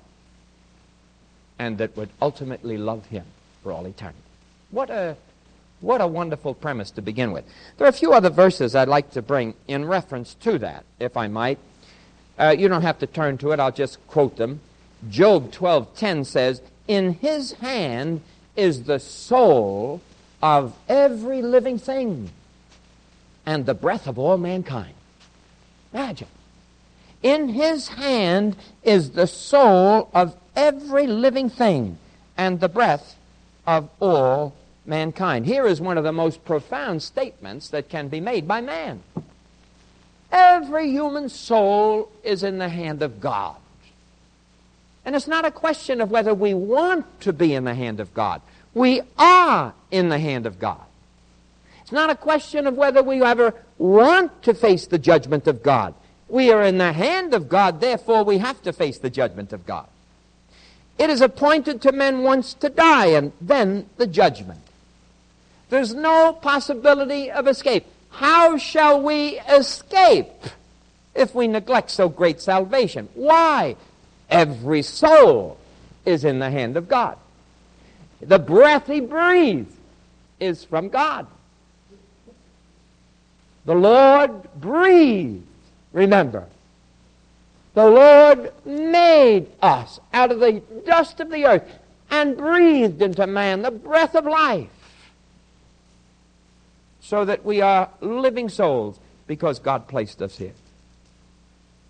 and 1.57 1.77
that 1.77 1.95
would 1.95 2.09
ultimately 2.21 2.77
love 2.77 3.05
him 3.05 3.23
for 3.63 3.71
all 3.71 3.85
eternity. 3.85 4.19
What 4.69 4.89
a, 4.89 5.15
what 5.79 6.01
a 6.01 6.07
wonderful 6.07 6.55
premise 6.55 6.91
to 6.91 7.01
begin 7.01 7.31
with. 7.31 7.45
There 7.77 7.87
are 7.87 7.89
a 7.89 7.93
few 7.93 8.11
other 8.11 8.29
verses 8.29 8.75
I'd 8.75 8.89
like 8.89 9.11
to 9.11 9.21
bring 9.21 9.53
in 9.65 9.85
reference 9.85 10.33
to 10.41 10.59
that, 10.59 10.83
if 10.99 11.15
I 11.15 11.29
might. 11.29 11.57
Uh, 12.37 12.55
you 12.57 12.67
don't 12.67 12.81
have 12.81 12.99
to 12.99 13.07
turn 13.07 13.37
to 13.39 13.51
it, 13.51 13.59
I'll 13.59 13.71
just 13.71 14.05
quote 14.07 14.37
them. 14.37 14.59
Job 15.09 15.51
12:10 15.51 16.25
says, 16.25 16.61
"In 16.87 17.13
his 17.13 17.53
hand 17.53 18.21
is 18.55 18.83
the 18.83 18.99
soul 18.99 20.01
of 20.41 20.73
every 20.89 21.41
living 21.41 21.77
thing 21.77 22.31
and 23.45 23.65
the 23.65 23.73
breath 23.73 24.07
of 24.07 24.19
all 24.19 24.37
mankind." 24.37 24.93
Imagine. 25.93 26.27
In 27.23 27.49
his 27.49 27.87
hand 27.87 28.55
is 28.83 29.11
the 29.11 29.27
soul 29.27 30.09
of 30.13 30.35
every 30.55 31.07
living 31.07 31.49
thing 31.49 31.97
and 32.37 32.59
the 32.59 32.69
breath 32.69 33.15
of 33.65 33.89
all 33.99 34.53
mankind. 34.85 35.45
Here 35.45 35.65
is 35.65 35.81
one 35.81 35.97
of 35.97 36.03
the 36.03 36.11
most 36.11 36.45
profound 36.45 37.01
statements 37.01 37.69
that 37.69 37.89
can 37.89 38.09
be 38.09 38.19
made 38.19 38.47
by 38.47 38.61
man. 38.61 39.01
Every 40.35 40.91
human 40.91 41.29
soul 41.29 42.11
is 42.21 42.43
in 42.43 42.57
the 42.57 42.67
hand 42.67 43.01
of 43.01 43.21
God. 43.21 43.55
And 45.05 45.15
it's 45.15 45.29
not 45.29 45.45
a 45.45 45.51
question 45.51 46.01
of 46.01 46.11
whether 46.11 46.33
we 46.33 46.53
want 46.53 47.21
to 47.21 47.31
be 47.31 47.53
in 47.53 47.63
the 47.63 47.73
hand 47.73 48.01
of 48.01 48.13
God. 48.13 48.41
We 48.73 49.01
are 49.17 49.73
in 49.91 50.09
the 50.09 50.19
hand 50.19 50.45
of 50.45 50.59
God. 50.59 50.83
It's 51.81 51.93
not 51.93 52.09
a 52.09 52.15
question 52.15 52.67
of 52.67 52.73
whether 52.73 53.01
we 53.01 53.23
ever 53.23 53.53
want 53.77 54.43
to 54.43 54.53
face 54.53 54.87
the 54.87 54.99
judgment 54.99 55.47
of 55.47 55.63
God. 55.63 55.93
We 56.27 56.51
are 56.51 56.63
in 56.63 56.79
the 56.79 56.91
hand 56.91 57.33
of 57.33 57.47
God, 57.47 57.79
therefore 57.79 58.25
we 58.25 58.39
have 58.39 58.61
to 58.63 58.73
face 58.73 58.97
the 58.97 59.09
judgment 59.09 59.53
of 59.53 59.65
God. 59.65 59.87
It 60.97 61.09
is 61.09 61.21
appointed 61.21 61.81
to 61.83 61.93
men 61.93 62.23
once 62.23 62.53
to 62.55 62.67
die 62.67 63.07
and 63.07 63.31
then 63.39 63.89
the 63.95 64.07
judgment. 64.07 64.59
There's 65.69 65.93
no 65.93 66.33
possibility 66.33 67.31
of 67.31 67.47
escape. 67.47 67.85
How 68.15 68.57
shall 68.57 69.01
we 69.01 69.39
escape 69.41 70.31
if 71.13 71.35
we 71.35 71.49
neglect 71.49 71.91
so 71.91 72.07
great 72.07 72.39
salvation? 72.39 73.09
Why? 73.13 73.75
Every 74.29 74.83
soul 74.83 75.57
is 76.05 76.23
in 76.23 76.39
the 76.39 76.49
hand 76.49 76.77
of 76.77 76.87
God. 76.87 77.17
The 78.21 78.39
breath 78.39 78.87
he 78.87 79.01
breathes 79.01 79.75
is 80.39 80.63
from 80.63 80.87
God. 80.87 81.27
The 83.65 83.75
Lord 83.75 84.31
breathed, 84.55 85.43
remember. 85.91 86.45
The 87.73 87.85
Lord 87.85 88.53
made 88.65 89.47
us 89.61 89.99
out 90.13 90.31
of 90.31 90.39
the 90.39 90.61
dust 90.85 91.19
of 91.19 91.29
the 91.29 91.45
earth 91.45 91.79
and 92.09 92.37
breathed 92.37 93.01
into 93.01 93.27
man 93.27 93.61
the 93.61 93.71
breath 93.71 94.15
of 94.15 94.23
life 94.23 94.69
so 97.05 97.23
that 97.23 97.45
we 97.45 97.61
are 97.61 97.89
living 98.01 98.49
souls 98.49 98.99
because 99.27 99.59
God 99.59 99.87
placed 99.87 100.23
us 100.23 100.37
here. 100.37 100.53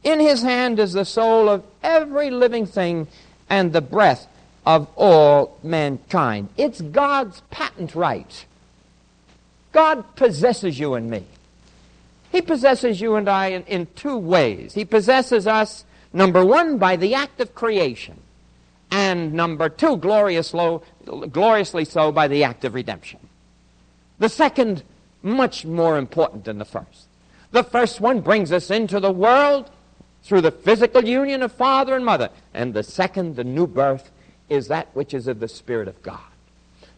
In 0.03 0.19
his 0.19 0.41
hand 0.41 0.77
is 0.77 0.91
the 0.91 1.05
soul 1.05 1.47
of 1.47 1.63
every 1.81 2.29
living 2.29 2.65
thing 2.65 3.07
and 3.49 3.71
the 3.71 3.81
breath 3.81 4.27
of 4.65 4.89
all 4.97 5.57
mankind. 5.63 6.49
It's 6.57 6.81
God's 6.81 7.41
patent 7.49 7.95
right. 7.95 8.45
God 9.71 10.15
possesses 10.17 10.77
you 10.77 10.95
and 10.95 11.09
me. 11.09 11.23
He 12.31 12.41
possesses 12.41 12.99
you 12.99 13.15
and 13.15 13.29
I 13.29 13.47
in, 13.47 13.63
in, 13.63 13.87
two 13.95 14.17
ways. 14.17 14.73
He 14.73 14.83
possesses 14.83 15.47
us, 15.47 15.85
number 16.11 16.43
one, 16.43 16.77
by 16.77 16.97
the 16.97 17.13
act 17.13 17.39
of 17.39 17.55
creation, 17.55 18.19
and 18.91 19.31
number 19.31 19.69
two, 19.69 19.95
gloriously, 19.95 20.79
gloriously 21.31 21.85
so, 21.85 22.11
by 22.11 22.27
the 22.27 22.43
act 22.43 22.65
of 22.65 22.73
redemption. 22.73 23.19
The 24.19 24.29
second, 24.29 24.83
much 25.25 25.65
more 25.65 25.97
important 25.97 26.45
than 26.45 26.59
the 26.59 26.65
first. 26.65 27.07
The 27.51 27.63
first 27.63 27.99
one 27.99 28.21
brings 28.21 28.51
us 28.51 28.69
into 28.69 28.99
the 28.99 29.11
world 29.11 29.69
through 30.23 30.41
the 30.41 30.51
physical 30.51 31.03
union 31.03 31.41
of 31.41 31.51
father 31.51 31.95
and 31.95 32.05
mother. 32.05 32.29
And 32.53 32.73
the 32.73 32.83
second, 32.83 33.35
the 33.35 33.43
new 33.43 33.67
birth, 33.67 34.11
is 34.49 34.67
that 34.67 34.87
which 34.93 35.13
is 35.13 35.27
of 35.27 35.39
the 35.39 35.47
Spirit 35.47 35.87
of 35.87 36.01
God. 36.03 36.19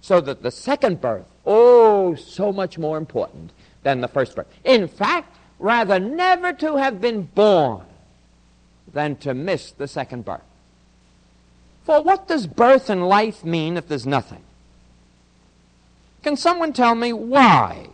So 0.01 0.19
that 0.22 0.43
the 0.43 0.51
second 0.51 1.01
birth, 1.01 1.25
oh, 1.46 2.15
so 2.15 2.51
much 2.51 2.77
more 2.77 2.98
important 2.98 3.51
than 3.84 4.01
the 4.01 4.07
first 4.07 4.36
birth. 4.36 4.48
In 4.63 4.88
fact, 4.88 5.36
rather 5.57 6.00
never 6.00 6.53
to 6.53 6.75
have 6.75 7.01
been 7.01 7.24
born 7.24 7.86
than 8.93 9.15
to 9.17 9.34
miss 9.34 9.72
the 9.72 9.88
second 9.88 10.25
birth. 10.25 10.41
For 11.84 12.01
what 12.01 12.27
does 12.27 12.48
birth 12.48 12.89
and 12.89 13.07
life 13.07 13.46
mean 13.46 13.77
if 13.77 13.88
there's 13.88 14.05
nothing? 14.05 14.43
Can 16.24 16.36
someone 16.36 16.74
tell 16.74 16.96
me 16.96 17.13
why 17.13 17.88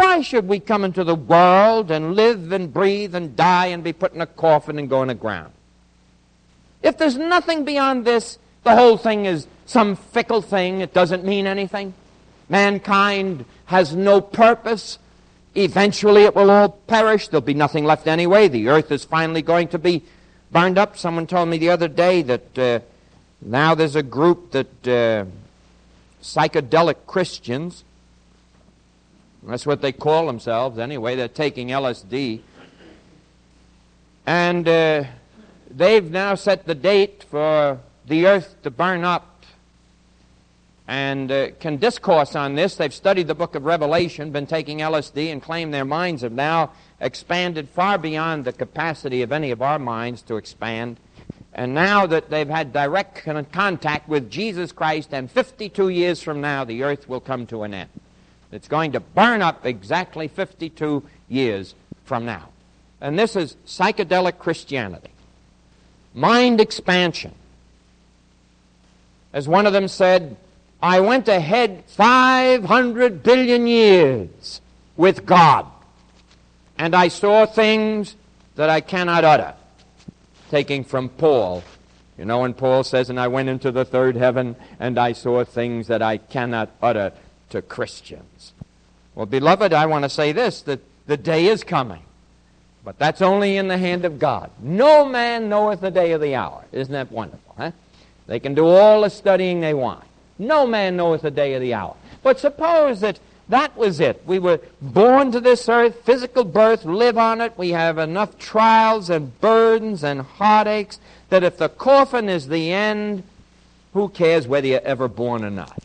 why 0.00 0.22
should 0.22 0.48
we 0.48 0.58
come 0.58 0.82
into 0.82 1.04
the 1.04 1.14
world 1.14 1.90
and 1.90 2.16
live 2.16 2.52
and 2.52 2.72
breathe 2.72 3.14
and 3.14 3.36
die 3.36 3.66
and 3.66 3.84
be 3.84 3.92
put 3.92 4.14
in 4.14 4.22
a 4.22 4.26
coffin 4.26 4.78
and 4.78 4.88
go 4.88 5.02
in 5.02 5.08
the 5.08 5.14
ground? 5.14 5.52
If 6.82 6.96
there's 6.96 7.18
nothing 7.18 7.66
beyond 7.66 8.06
this, 8.06 8.38
the 8.64 8.74
whole 8.74 8.96
thing 8.96 9.26
is 9.26 9.46
some 9.66 9.96
fickle 9.96 10.40
thing. 10.40 10.80
It 10.80 10.94
doesn't 10.94 11.22
mean 11.22 11.46
anything. 11.46 11.92
Mankind 12.48 13.44
has 13.66 13.94
no 13.94 14.22
purpose. 14.22 14.98
Eventually 15.54 16.22
it 16.22 16.34
will 16.34 16.50
all 16.50 16.70
perish. 16.70 17.28
There'll 17.28 17.42
be 17.42 17.54
nothing 17.54 17.84
left 17.84 18.06
anyway. 18.06 18.48
The 18.48 18.68
earth 18.68 18.90
is 18.90 19.04
finally 19.04 19.42
going 19.42 19.68
to 19.68 19.78
be 19.78 20.02
burned 20.50 20.78
up. 20.78 20.96
Someone 20.96 21.26
told 21.26 21.50
me 21.50 21.58
the 21.58 21.70
other 21.70 21.88
day 21.88 22.22
that 22.22 22.58
uh, 22.58 22.80
now 23.42 23.74
there's 23.74 23.96
a 23.96 24.02
group 24.02 24.52
that 24.52 24.88
uh, 24.88 25.26
psychedelic 26.22 26.96
Christians 27.06 27.84
that's 29.42 29.66
what 29.66 29.80
they 29.80 29.92
call 29.92 30.26
themselves 30.26 30.78
anyway. 30.78 31.16
They're 31.16 31.28
taking 31.28 31.68
LSD. 31.68 32.40
And 34.26 34.68
uh, 34.68 35.04
they've 35.70 36.10
now 36.10 36.34
set 36.34 36.66
the 36.66 36.74
date 36.74 37.24
for 37.30 37.80
the 38.06 38.26
earth 38.26 38.56
to 38.62 38.70
burn 38.70 39.04
up 39.04 39.44
and 40.86 41.30
uh, 41.30 41.50
can 41.60 41.76
discourse 41.76 42.34
on 42.34 42.56
this. 42.56 42.74
They've 42.74 42.92
studied 42.92 43.28
the 43.28 43.34
book 43.34 43.54
of 43.54 43.64
Revelation, 43.64 44.32
been 44.32 44.46
taking 44.46 44.78
LSD, 44.78 45.30
and 45.30 45.40
claim 45.40 45.70
their 45.70 45.84
minds 45.84 46.22
have 46.22 46.32
now 46.32 46.72
expanded 47.00 47.68
far 47.68 47.96
beyond 47.96 48.44
the 48.44 48.52
capacity 48.52 49.22
of 49.22 49.30
any 49.30 49.52
of 49.52 49.62
our 49.62 49.78
minds 49.78 50.20
to 50.22 50.36
expand. 50.36 50.98
And 51.54 51.74
now 51.74 52.06
that 52.06 52.28
they've 52.28 52.48
had 52.48 52.72
direct 52.72 53.24
contact 53.52 54.08
with 54.08 54.30
Jesus 54.30 54.72
Christ, 54.72 55.14
and 55.14 55.30
52 55.30 55.88
years 55.88 56.22
from 56.22 56.40
now, 56.40 56.64
the 56.64 56.82
earth 56.82 57.08
will 57.08 57.20
come 57.20 57.46
to 57.46 57.62
an 57.62 57.72
end. 57.72 57.90
It's 58.52 58.68
going 58.68 58.92
to 58.92 59.00
burn 59.00 59.42
up 59.42 59.64
exactly 59.64 60.28
52 60.28 61.04
years 61.28 61.74
from 62.04 62.24
now. 62.24 62.48
And 63.00 63.18
this 63.18 63.36
is 63.36 63.56
psychedelic 63.66 64.38
Christianity. 64.38 65.10
Mind 66.12 66.60
expansion. 66.60 67.34
As 69.32 69.46
one 69.46 69.66
of 69.66 69.72
them 69.72 69.86
said, 69.86 70.36
I 70.82 71.00
went 71.00 71.28
ahead 71.28 71.84
500 71.86 73.22
billion 73.22 73.66
years 73.66 74.60
with 74.96 75.24
God, 75.24 75.66
and 76.78 76.94
I 76.94 77.08
saw 77.08 77.46
things 77.46 78.16
that 78.56 78.70
I 78.70 78.80
cannot 78.80 79.24
utter. 79.24 79.54
Taking 80.50 80.84
from 80.84 81.10
Paul. 81.10 81.62
You 82.18 82.24
know, 82.24 82.40
when 82.40 82.54
Paul 82.54 82.82
says, 82.82 83.08
And 83.08 83.20
I 83.20 83.28
went 83.28 83.48
into 83.48 83.70
the 83.70 83.84
third 83.84 84.16
heaven, 84.16 84.56
and 84.80 84.98
I 84.98 85.12
saw 85.12 85.44
things 85.44 85.86
that 85.86 86.02
I 86.02 86.16
cannot 86.16 86.70
utter 86.82 87.12
to 87.50 87.62
Christians. 87.62 88.52
Well, 89.14 89.26
beloved, 89.26 89.72
I 89.72 89.86
want 89.86 90.04
to 90.04 90.08
say 90.08 90.32
this 90.32 90.62
that 90.62 90.80
the 91.06 91.16
day 91.16 91.46
is 91.46 91.62
coming, 91.62 92.02
but 92.84 92.98
that's 92.98 93.22
only 93.22 93.56
in 93.56 93.68
the 93.68 93.78
hand 93.78 94.04
of 94.04 94.18
God. 94.18 94.50
No 94.60 95.04
man 95.04 95.48
knoweth 95.48 95.80
the 95.80 95.90
day 95.90 96.12
or 96.12 96.18
the 96.18 96.34
hour. 96.34 96.64
Isn't 96.72 96.92
that 96.92 97.12
wonderful? 97.12 97.54
Huh? 97.56 97.72
They 98.26 98.40
can 98.40 98.54
do 98.54 98.66
all 98.66 99.02
the 99.02 99.10
studying 99.10 99.60
they 99.60 99.74
want. 99.74 100.04
No 100.38 100.66
man 100.66 100.96
knoweth 100.96 101.22
the 101.22 101.30
day 101.30 101.54
or 101.54 101.58
the 101.60 101.74
hour. 101.74 101.96
But 102.22 102.40
suppose 102.40 103.00
that 103.00 103.18
That 103.50 103.76
was 103.76 103.98
it. 103.98 104.22
We 104.26 104.38
were 104.38 104.60
born 104.80 105.32
to 105.32 105.40
this 105.40 105.68
earth, 105.68 106.04
physical 106.04 106.44
birth, 106.44 106.84
live 106.84 107.18
on 107.18 107.40
it. 107.40 107.58
We 107.58 107.70
have 107.70 107.98
enough 107.98 108.38
trials 108.38 109.10
and 109.10 109.38
burdens 109.40 110.04
and 110.04 110.20
heartaches 110.20 111.00
that 111.30 111.42
if 111.42 111.58
the 111.58 111.68
coffin 111.68 112.28
is 112.28 112.46
the 112.46 112.72
end, 112.72 113.24
who 113.92 114.08
cares 114.08 114.46
whether 114.46 114.68
you're 114.68 114.80
ever 114.82 115.08
born 115.08 115.44
or 115.44 115.50
not? 115.50 115.76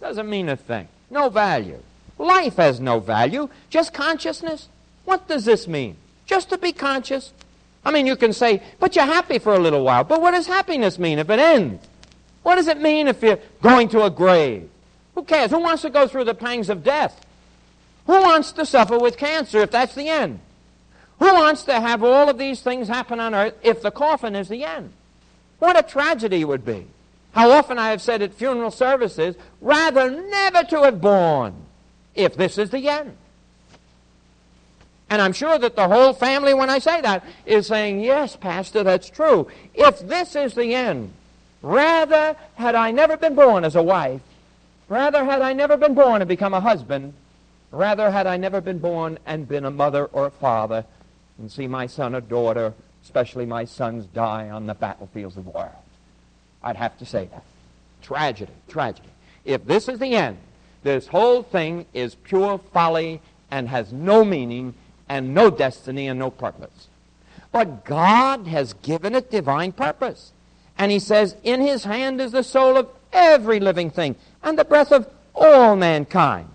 Doesn't 0.00 0.28
mean 0.28 0.48
a 0.48 0.56
thing. 0.56 0.88
No 1.14 1.28
value. 1.28 1.78
Life 2.18 2.56
has 2.56 2.80
no 2.80 2.98
value. 2.98 3.48
Just 3.70 3.94
consciousness. 3.94 4.68
What 5.04 5.28
does 5.28 5.44
this 5.44 5.68
mean? 5.68 5.96
Just 6.26 6.50
to 6.50 6.58
be 6.58 6.72
conscious. 6.72 7.32
I 7.84 7.92
mean, 7.92 8.04
you 8.04 8.16
can 8.16 8.32
say, 8.32 8.60
but 8.80 8.96
you're 8.96 9.04
happy 9.04 9.38
for 9.38 9.54
a 9.54 9.60
little 9.60 9.84
while. 9.84 10.02
But 10.02 10.20
what 10.20 10.32
does 10.32 10.48
happiness 10.48 10.98
mean 10.98 11.20
if 11.20 11.30
it 11.30 11.38
ends? 11.38 11.86
What 12.42 12.56
does 12.56 12.66
it 12.66 12.80
mean 12.80 13.06
if 13.06 13.22
you're 13.22 13.38
going 13.62 13.88
to 13.90 14.02
a 14.02 14.10
grave? 14.10 14.68
Who 15.14 15.22
cares? 15.22 15.52
Who 15.52 15.60
wants 15.60 15.82
to 15.82 15.90
go 15.90 16.08
through 16.08 16.24
the 16.24 16.34
pangs 16.34 16.68
of 16.68 16.82
death? 16.82 17.24
Who 18.06 18.20
wants 18.20 18.50
to 18.52 18.66
suffer 18.66 18.98
with 18.98 19.16
cancer 19.16 19.58
if 19.58 19.70
that's 19.70 19.94
the 19.94 20.08
end? 20.08 20.40
Who 21.20 21.32
wants 21.32 21.62
to 21.64 21.80
have 21.80 22.02
all 22.02 22.28
of 22.28 22.38
these 22.38 22.60
things 22.60 22.88
happen 22.88 23.20
on 23.20 23.36
earth 23.36 23.54
if 23.62 23.82
the 23.82 23.92
coffin 23.92 24.34
is 24.34 24.48
the 24.48 24.64
end? 24.64 24.92
What 25.60 25.78
a 25.78 25.82
tragedy 25.84 26.40
it 26.40 26.48
would 26.48 26.66
be. 26.66 26.88
How 27.34 27.50
often 27.50 27.78
I 27.78 27.90
have 27.90 28.00
said 28.00 28.22
at 28.22 28.34
funeral 28.34 28.70
services, 28.70 29.36
rather 29.60 30.10
never 30.10 30.64
to 30.64 30.82
have 30.82 31.00
born 31.00 31.54
if 32.14 32.36
this 32.36 32.58
is 32.58 32.70
the 32.70 32.88
end. 32.88 33.16
And 35.10 35.20
I'm 35.20 35.32
sure 35.32 35.58
that 35.58 35.76
the 35.76 35.88
whole 35.88 36.12
family, 36.12 36.54
when 36.54 36.70
I 36.70 36.78
say 36.78 37.00
that, 37.00 37.24
is 37.44 37.66
saying, 37.66 38.00
Yes, 38.00 38.36
Pastor, 38.36 38.82
that's 38.82 39.10
true. 39.10 39.48
If 39.74 40.00
this 40.00 40.34
is 40.34 40.54
the 40.54 40.74
end, 40.74 41.12
rather 41.60 42.36
had 42.54 42.74
I 42.74 42.90
never 42.90 43.16
been 43.16 43.34
born 43.34 43.64
as 43.64 43.76
a 43.76 43.82
wife 43.82 44.20
Rather 44.88 45.24
had 45.24 45.40
I 45.40 45.52
never 45.54 45.76
been 45.76 45.94
born 45.94 46.20
and 46.20 46.28
become 46.28 46.52
a 46.52 46.60
husband, 46.60 47.14
rather 47.70 48.10
had 48.10 48.26
I 48.26 48.36
never 48.36 48.60
been 48.60 48.78
born 48.78 49.18
and 49.24 49.48
been 49.48 49.64
a 49.64 49.70
mother 49.70 50.06
or 50.06 50.26
a 50.26 50.30
father 50.30 50.84
and 51.38 51.50
see 51.50 51.66
my 51.66 51.86
son 51.86 52.14
or 52.14 52.20
daughter, 52.20 52.74
especially 53.02 53.46
my 53.46 53.64
sons, 53.64 54.06
die 54.06 54.50
on 54.50 54.66
the 54.66 54.74
battlefields 54.74 55.36
of 55.36 55.46
world. 55.46 55.72
I'd 56.64 56.76
have 56.76 56.98
to 56.98 57.06
say 57.06 57.28
that. 57.30 57.44
Tragedy, 58.02 58.52
tragedy. 58.68 59.08
If 59.44 59.66
this 59.66 59.88
is 59.88 59.98
the 59.98 60.16
end, 60.16 60.38
this 60.82 61.06
whole 61.06 61.42
thing 61.42 61.86
is 61.94 62.14
pure 62.14 62.58
folly 62.58 63.20
and 63.50 63.68
has 63.68 63.92
no 63.92 64.24
meaning 64.24 64.74
and 65.08 65.34
no 65.34 65.50
destiny 65.50 66.08
and 66.08 66.18
no 66.18 66.30
purpose. 66.30 66.88
But 67.52 67.84
God 67.84 68.46
has 68.48 68.72
given 68.72 69.14
it 69.14 69.30
divine 69.30 69.72
purpose. 69.72 70.32
And 70.76 70.90
he 70.90 70.98
says, 70.98 71.36
in 71.44 71.60
his 71.60 71.84
hand 71.84 72.20
is 72.20 72.32
the 72.32 72.42
soul 72.42 72.76
of 72.76 72.88
every 73.12 73.60
living 73.60 73.90
thing 73.90 74.16
and 74.42 74.58
the 74.58 74.64
breath 74.64 74.90
of 74.90 75.08
all 75.34 75.76
mankind. 75.76 76.48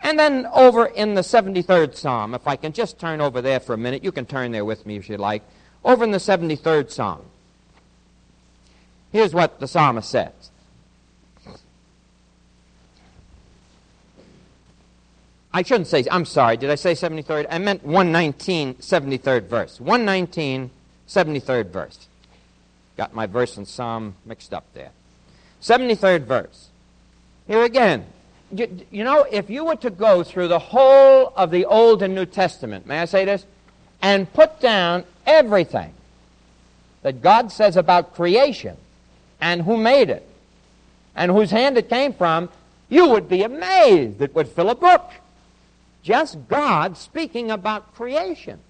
And 0.00 0.18
then 0.18 0.46
over 0.54 0.86
in 0.86 1.14
the 1.14 1.22
73rd 1.22 1.96
Psalm, 1.96 2.34
if 2.34 2.46
I 2.46 2.56
can 2.56 2.72
just 2.72 2.98
turn 2.98 3.20
over 3.20 3.42
there 3.42 3.60
for 3.60 3.74
a 3.74 3.78
minute, 3.78 4.04
you 4.04 4.12
can 4.12 4.26
turn 4.26 4.52
there 4.52 4.64
with 4.64 4.86
me 4.86 4.96
if 4.96 5.08
you 5.08 5.16
like. 5.16 5.42
Over 5.84 6.04
in 6.04 6.12
the 6.12 6.18
73rd 6.18 6.90
Psalm, 6.90 7.22
here's 9.12 9.34
what 9.34 9.60
the 9.60 9.66
psalmist 9.66 10.10
says. 10.10 10.50
I 15.52 15.62
shouldn't 15.62 15.88
say, 15.88 16.04
I'm 16.10 16.24
sorry, 16.24 16.56
did 16.56 16.70
I 16.70 16.74
say 16.74 16.92
73rd? 16.92 17.46
I 17.50 17.58
meant 17.58 17.84
119, 17.84 18.74
73rd 18.74 19.48
verse. 19.48 19.80
119, 19.80 20.70
73rd 21.08 21.70
verse. 21.70 22.06
Got 22.96 23.14
my 23.14 23.26
verse 23.26 23.56
and 23.56 23.66
psalm 23.66 24.14
mixed 24.26 24.52
up 24.52 24.64
there. 24.74 24.90
73rd 25.62 26.26
verse. 26.26 26.68
Here 27.46 27.64
again, 27.64 28.06
you, 28.52 28.86
you, 28.90 29.04
know, 29.04 29.26
if 29.30 29.50
you 29.50 29.64
were 29.64 29.76
to 29.76 29.90
go 29.90 30.22
through 30.22 30.48
the 30.48 30.58
whole 30.58 31.32
of 31.34 31.50
the 31.50 31.64
Old 31.64 32.02
and 32.02 32.14
New 32.14 32.26
Testament, 32.26 32.86
may 32.86 33.00
I 33.00 33.04
say 33.06 33.24
this, 33.24 33.44
and 34.02 34.32
put 34.32 34.60
down 34.60 35.04
everything 35.26 35.92
that 37.02 37.22
God 37.22 37.50
says 37.50 37.76
about 37.76 38.14
creation 38.14 38.76
and 39.40 39.62
who 39.62 39.76
made 39.76 40.10
it 40.10 40.26
and 41.14 41.32
whose 41.32 41.50
hand 41.50 41.76
it 41.76 41.88
came 41.88 42.12
from, 42.12 42.48
you 42.88 43.08
would 43.08 43.28
be 43.28 43.42
amazed. 43.42 44.20
It 44.22 44.34
would 44.34 44.48
fill 44.48 44.70
a 44.70 44.74
book. 44.74 45.10
Just 46.02 46.48
God 46.48 46.96
speaking 46.96 47.50
about 47.50 47.94
creation. 47.94 48.60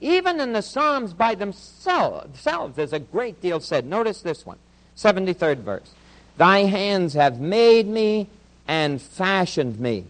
Even 0.00 0.40
in 0.40 0.52
the 0.52 0.60
Psalms 0.60 1.14
by 1.14 1.34
themselves, 1.34 2.76
there's 2.76 2.92
a 2.92 2.98
great 2.98 3.40
deal 3.40 3.60
said. 3.60 3.86
Notice 3.86 4.20
this 4.20 4.44
one, 4.44 4.58
73rd 4.96 5.58
verse. 5.58 5.90
Thy 6.36 6.60
hands 6.60 7.14
have 7.14 7.40
made 7.40 7.88
me 7.88 8.28
and 8.68 9.00
fashioned 9.00 9.80
me. 9.80 10.04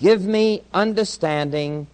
Give 0.00 0.24
me 0.24 0.62
understanding 0.72 1.86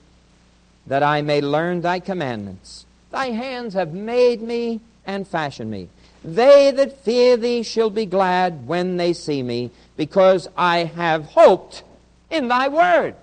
that 0.86 1.02
I 1.02 1.22
may 1.22 1.40
learn 1.40 1.80
thy 1.80 1.98
commandments. 1.98 2.86
Thy 3.10 3.26
hands 3.26 3.74
have 3.74 3.92
made 3.92 4.40
me 4.42 4.80
and 5.04 5.26
fashioned 5.26 5.70
me. 5.70 5.88
They 6.24 6.70
that 6.70 7.04
fear 7.04 7.36
thee 7.36 7.62
shall 7.62 7.90
be 7.90 8.06
glad 8.06 8.66
when 8.66 8.96
they 8.96 9.12
see 9.12 9.42
me, 9.42 9.70
because 9.96 10.48
I 10.56 10.84
have 10.84 11.24
hoped 11.26 11.82
in 12.30 12.48
thy 12.48 12.68
word. 12.68 13.16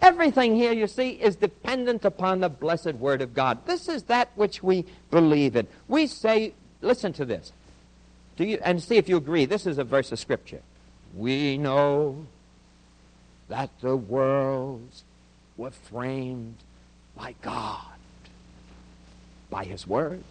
Everything 0.00 0.54
here, 0.54 0.72
you 0.72 0.86
see, 0.86 1.10
is 1.10 1.36
dependent 1.36 2.04
upon 2.04 2.40
the 2.40 2.48
blessed 2.48 2.94
word 2.94 3.22
of 3.22 3.34
God. 3.34 3.66
This 3.66 3.88
is 3.88 4.04
that 4.04 4.30
which 4.34 4.62
we 4.62 4.84
believe 5.10 5.56
in. 5.56 5.66
We 5.88 6.06
say, 6.06 6.52
listen 6.82 7.12
to 7.14 7.24
this. 7.24 7.52
Do 8.36 8.44
you, 8.44 8.58
and 8.62 8.82
see 8.82 8.96
if 8.96 9.08
you 9.08 9.16
agree. 9.16 9.46
This 9.46 9.66
is 9.66 9.78
a 9.78 9.84
verse 9.84 10.12
of 10.12 10.18
Scripture. 10.18 10.60
We 11.14 11.56
know 11.56 12.26
that 13.48 13.70
the 13.80 13.96
worlds 13.96 15.04
were 15.56 15.70
framed 15.70 16.56
by 17.16 17.34
God, 17.42 17.96
by 19.50 19.64
His 19.64 19.86
Word. 19.86 20.22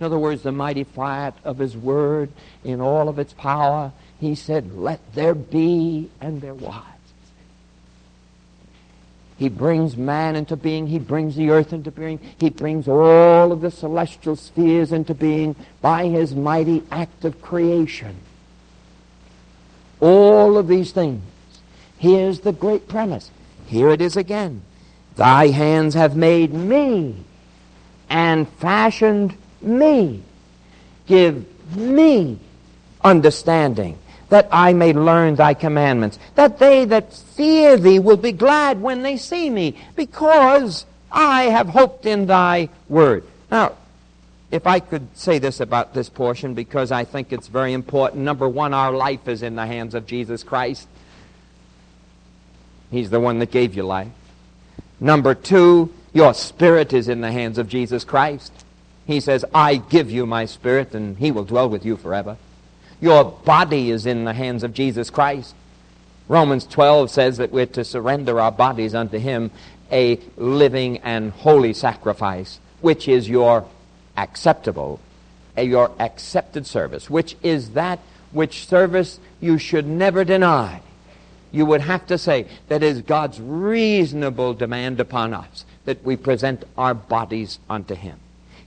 In 0.00 0.06
other 0.06 0.18
words, 0.18 0.42
the 0.42 0.50
mighty 0.50 0.84
fiat 0.84 1.36
of 1.44 1.58
His 1.58 1.76
Word 1.76 2.30
in 2.64 2.80
all 2.80 3.10
of 3.10 3.18
its 3.18 3.34
power, 3.34 3.92
He 4.18 4.34
said, 4.34 4.74
Let 4.74 5.00
there 5.14 5.34
be, 5.34 6.10
and 6.20 6.40
there 6.40 6.54
was. 6.54 6.84
He 9.40 9.48
brings 9.48 9.96
man 9.96 10.36
into 10.36 10.54
being. 10.54 10.86
He 10.86 10.98
brings 10.98 11.34
the 11.34 11.48
earth 11.48 11.72
into 11.72 11.90
being. 11.90 12.20
He 12.38 12.50
brings 12.50 12.86
all 12.86 13.52
of 13.52 13.62
the 13.62 13.70
celestial 13.70 14.36
spheres 14.36 14.92
into 14.92 15.14
being 15.14 15.56
by 15.80 16.08
his 16.08 16.34
mighty 16.34 16.82
act 16.90 17.24
of 17.24 17.40
creation. 17.40 18.16
All 19.98 20.58
of 20.58 20.68
these 20.68 20.92
things. 20.92 21.22
Here's 21.96 22.40
the 22.40 22.52
great 22.52 22.86
premise. 22.86 23.30
Here 23.66 23.88
it 23.88 24.02
is 24.02 24.14
again. 24.14 24.60
Thy 25.16 25.48
hands 25.48 25.94
have 25.94 26.14
made 26.14 26.52
me 26.52 27.24
and 28.10 28.46
fashioned 28.46 29.34
me. 29.62 30.22
Give 31.06 31.44
me 31.76 32.38
understanding 33.02 33.98
that 34.28 34.48
I 34.52 34.72
may 34.72 34.92
learn 34.92 35.34
thy 35.34 35.54
commandments, 35.54 36.18
that 36.36 36.58
they 36.58 36.84
that 36.84 37.12
fear 37.12 37.76
thee 37.76 37.98
will 37.98 38.16
be 38.16 38.32
glad 38.32 38.80
when 38.80 39.02
they 39.02 39.16
see 39.16 39.50
me, 39.50 39.76
because 39.96 40.86
I 41.10 41.44
have 41.44 41.68
hoped 41.68 42.06
in 42.06 42.26
thy 42.26 42.68
word. 42.88 43.24
Now, 43.50 43.72
if 44.50 44.66
I 44.66 44.80
could 44.80 45.16
say 45.16 45.38
this 45.38 45.60
about 45.60 45.94
this 45.94 46.08
portion, 46.08 46.54
because 46.54 46.92
I 46.92 47.04
think 47.04 47.32
it's 47.32 47.48
very 47.48 47.72
important. 47.72 48.22
Number 48.22 48.48
one, 48.48 48.74
our 48.74 48.92
life 48.92 49.28
is 49.28 49.42
in 49.42 49.56
the 49.56 49.66
hands 49.66 49.94
of 49.94 50.06
Jesus 50.06 50.42
Christ. 50.42 50.88
He's 52.90 53.10
the 53.10 53.20
one 53.20 53.38
that 53.38 53.50
gave 53.50 53.74
you 53.74 53.84
life. 53.84 54.08
Number 54.98 55.34
two, 55.34 55.92
your 56.12 56.34
spirit 56.34 56.92
is 56.92 57.08
in 57.08 57.20
the 57.20 57.30
hands 57.30 57.58
of 57.58 57.68
Jesus 57.68 58.04
Christ. 58.04 58.52
He 59.10 59.18
says, 59.18 59.44
I 59.52 59.74
give 59.74 60.08
you 60.08 60.24
my 60.24 60.44
spirit, 60.44 60.94
and 60.94 61.18
he 61.18 61.32
will 61.32 61.42
dwell 61.44 61.68
with 61.68 61.84
you 61.84 61.96
forever. 61.96 62.36
Your 63.00 63.24
body 63.24 63.90
is 63.90 64.06
in 64.06 64.22
the 64.22 64.32
hands 64.32 64.62
of 64.62 64.72
Jesus 64.72 65.10
Christ. 65.10 65.56
Romans 66.28 66.64
12 66.64 67.10
says 67.10 67.38
that 67.38 67.50
we're 67.50 67.66
to 67.66 67.84
surrender 67.84 68.38
our 68.38 68.52
bodies 68.52 68.94
unto 68.94 69.18
Him 69.18 69.50
a 69.90 70.20
living 70.36 70.98
and 70.98 71.32
holy 71.32 71.72
sacrifice, 71.72 72.60
which 72.82 73.08
is 73.08 73.28
your 73.28 73.66
acceptable, 74.16 75.00
your 75.58 75.90
accepted 75.98 76.64
service, 76.64 77.10
which 77.10 77.36
is 77.42 77.70
that 77.70 77.98
which 78.30 78.68
service 78.68 79.18
you 79.40 79.58
should 79.58 79.88
never 79.88 80.22
deny. 80.22 80.82
You 81.50 81.66
would 81.66 81.80
have 81.80 82.06
to 82.06 82.16
say 82.16 82.46
that 82.68 82.84
is 82.84 83.02
God's 83.02 83.40
reasonable 83.40 84.54
demand 84.54 85.00
upon 85.00 85.34
us 85.34 85.64
that 85.84 86.04
we 86.04 86.14
present 86.14 86.62
our 86.78 86.94
bodies 86.94 87.58
unto 87.68 87.96
Him. 87.96 88.20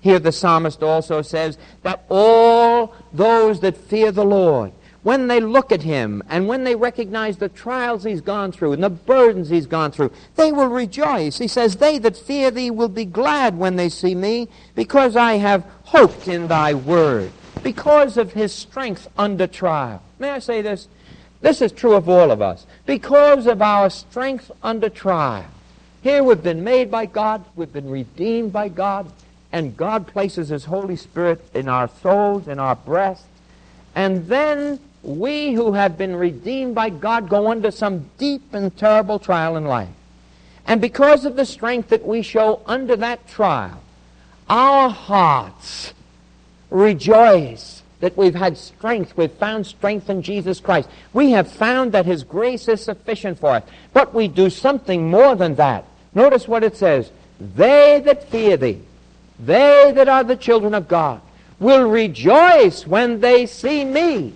Here 0.04 0.20
the 0.20 0.34
psalmist 0.34 0.84
also 0.84 1.22
says 1.22 1.58
that 1.84 2.04
all 2.10 2.94
those 3.14 3.62
that 3.62 3.78
fear 3.78 4.12
the 4.12 4.26
Lord, 4.26 4.74
when 5.04 5.30
they 5.30 5.40
look 5.40 5.72
at 5.72 5.82
him 5.82 6.22
and 6.28 6.46
when 6.46 6.66
they 6.66 6.76
recognize 6.76 7.38
the 7.38 7.48
trials 7.48 8.04
he's 8.04 8.20
gone 8.20 8.52
through 8.52 8.74
and 8.74 8.84
the 8.84 8.90
burdens 8.90 9.48
he's 9.48 9.66
gone 9.66 9.94
through, 9.94 10.12
they 10.36 10.52
will 10.52 10.68
rejoice. 10.68 11.38
He 11.38 11.48
says, 11.48 11.78
They 11.78 12.00
that 12.00 12.18
fear 12.18 12.52
thee 12.52 12.70
will 12.70 12.90
be 12.90 13.06
glad 13.06 13.58
when 13.58 13.78
they 13.78 13.88
see 13.88 14.14
me, 14.14 14.50
because 14.76 15.16
I 15.16 15.36
have 15.36 15.66
hoped 15.84 16.28
in 16.28 16.50
thy 16.50 16.74
word, 16.74 17.32
because 17.64 18.18
of 18.18 18.34
his 18.34 18.52
strength 18.52 19.08
under 19.18 19.48
trial. 19.48 20.04
May 20.20 20.32
I 20.32 20.40
say 20.40 20.62
this? 20.62 20.90
This 21.40 21.62
is 21.62 21.72
true 21.72 21.94
of 21.94 22.10
all 22.10 22.30
of 22.30 22.42
us. 22.42 22.68
Because 22.86 23.48
of 23.48 23.62
our 23.62 23.90
strength 23.90 24.52
under 24.62 24.90
trial. 24.90 25.46
Here 26.02 26.22
we've 26.22 26.44
been 26.44 26.66
made 26.66 26.92
by 26.92 27.06
God, 27.06 27.46
we've 27.56 27.72
been 27.72 27.90
redeemed 27.90 28.52
by 28.52 28.68
God, 28.68 29.10
and 29.54 29.78
God 29.78 30.08
places 30.08 30.50
His 30.50 30.66
Holy 30.66 30.96
Spirit 30.96 31.40
in 31.54 31.70
our 31.70 31.88
souls, 32.02 32.48
in 32.48 32.60
our 32.60 32.76
breasts. 32.76 33.28
And 33.96 34.28
then 34.28 34.80
we 35.04 35.54
who 35.54 35.74
have 35.74 35.98
been 35.98 36.16
redeemed 36.16 36.74
by 36.74 36.90
God 36.90 37.30
go 37.30 37.52
under 37.52 37.70
some 37.70 38.10
deep 38.18 38.54
and 38.54 38.76
terrible 38.76 39.20
trial 39.20 39.56
in 39.56 39.66
life. 39.66 39.90
And 40.66 40.82
because 40.82 41.24
of 41.24 41.36
the 41.36 41.46
strength 41.46 41.90
that 41.90 42.06
we 42.06 42.24
show 42.24 42.62
under 42.66 42.96
that 42.96 43.28
trial, 43.28 43.80
our 44.50 44.90
hearts 44.90 45.94
rejoice 46.72 47.84
that 48.00 48.18
we've 48.18 48.36
had 48.36 48.58
strength. 48.58 49.16
We've 49.16 49.32
found 49.32 49.68
strength 49.68 50.10
in 50.10 50.24
Jesus 50.24 50.60
Christ. 50.60 50.90
We 51.14 51.32
have 51.32 51.50
found 51.52 51.92
that 51.92 52.06
His 52.06 52.24
grace 52.24 52.68
is 52.68 52.84
sufficient 52.84 53.40
for 53.40 53.52
us. 53.52 53.64
But 53.94 54.14
we 54.14 54.28
do 54.28 54.50
something 54.50 55.10
more 55.10 55.36
than 55.36 55.56
that. 55.56 55.86
Notice 56.16 56.48
what 56.48 56.64
it 56.64 56.76
says. 56.76 57.12
They 57.40 58.02
that 58.04 58.30
fear 58.30 58.58
thee, 58.58 58.82
they 59.46 59.92
that 59.96 60.08
are 60.08 60.24
the 60.24 60.36
children 60.36 60.74
of 60.74 60.88
God, 60.88 61.22
will 61.60 61.90
rejoice 61.90 62.86
when 62.86 63.20
they 63.20 63.46
see 63.46 63.86
me 63.86 64.34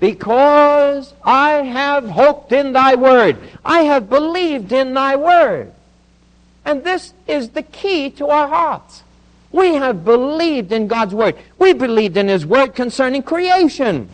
because 0.00 1.12
I 1.22 1.50
have 1.62 2.08
hoped 2.08 2.52
in 2.52 2.72
thy 2.72 2.94
word. 2.94 3.36
I 3.64 3.82
have 3.82 4.08
believed 4.08 4.72
in 4.72 4.94
thy 4.94 5.16
word. 5.16 5.72
And 6.64 6.82
this 6.82 7.12
is 7.26 7.50
the 7.50 7.62
key 7.62 8.10
to 8.12 8.28
our 8.28 8.48
hearts. 8.48 9.02
We 9.52 9.74
have 9.74 10.04
believed 10.04 10.72
in 10.72 10.86
God's 10.88 11.14
word. 11.14 11.36
We 11.58 11.72
believed 11.72 12.16
in 12.16 12.28
his 12.28 12.46
word 12.46 12.74
concerning 12.74 13.22
creation. 13.22 14.08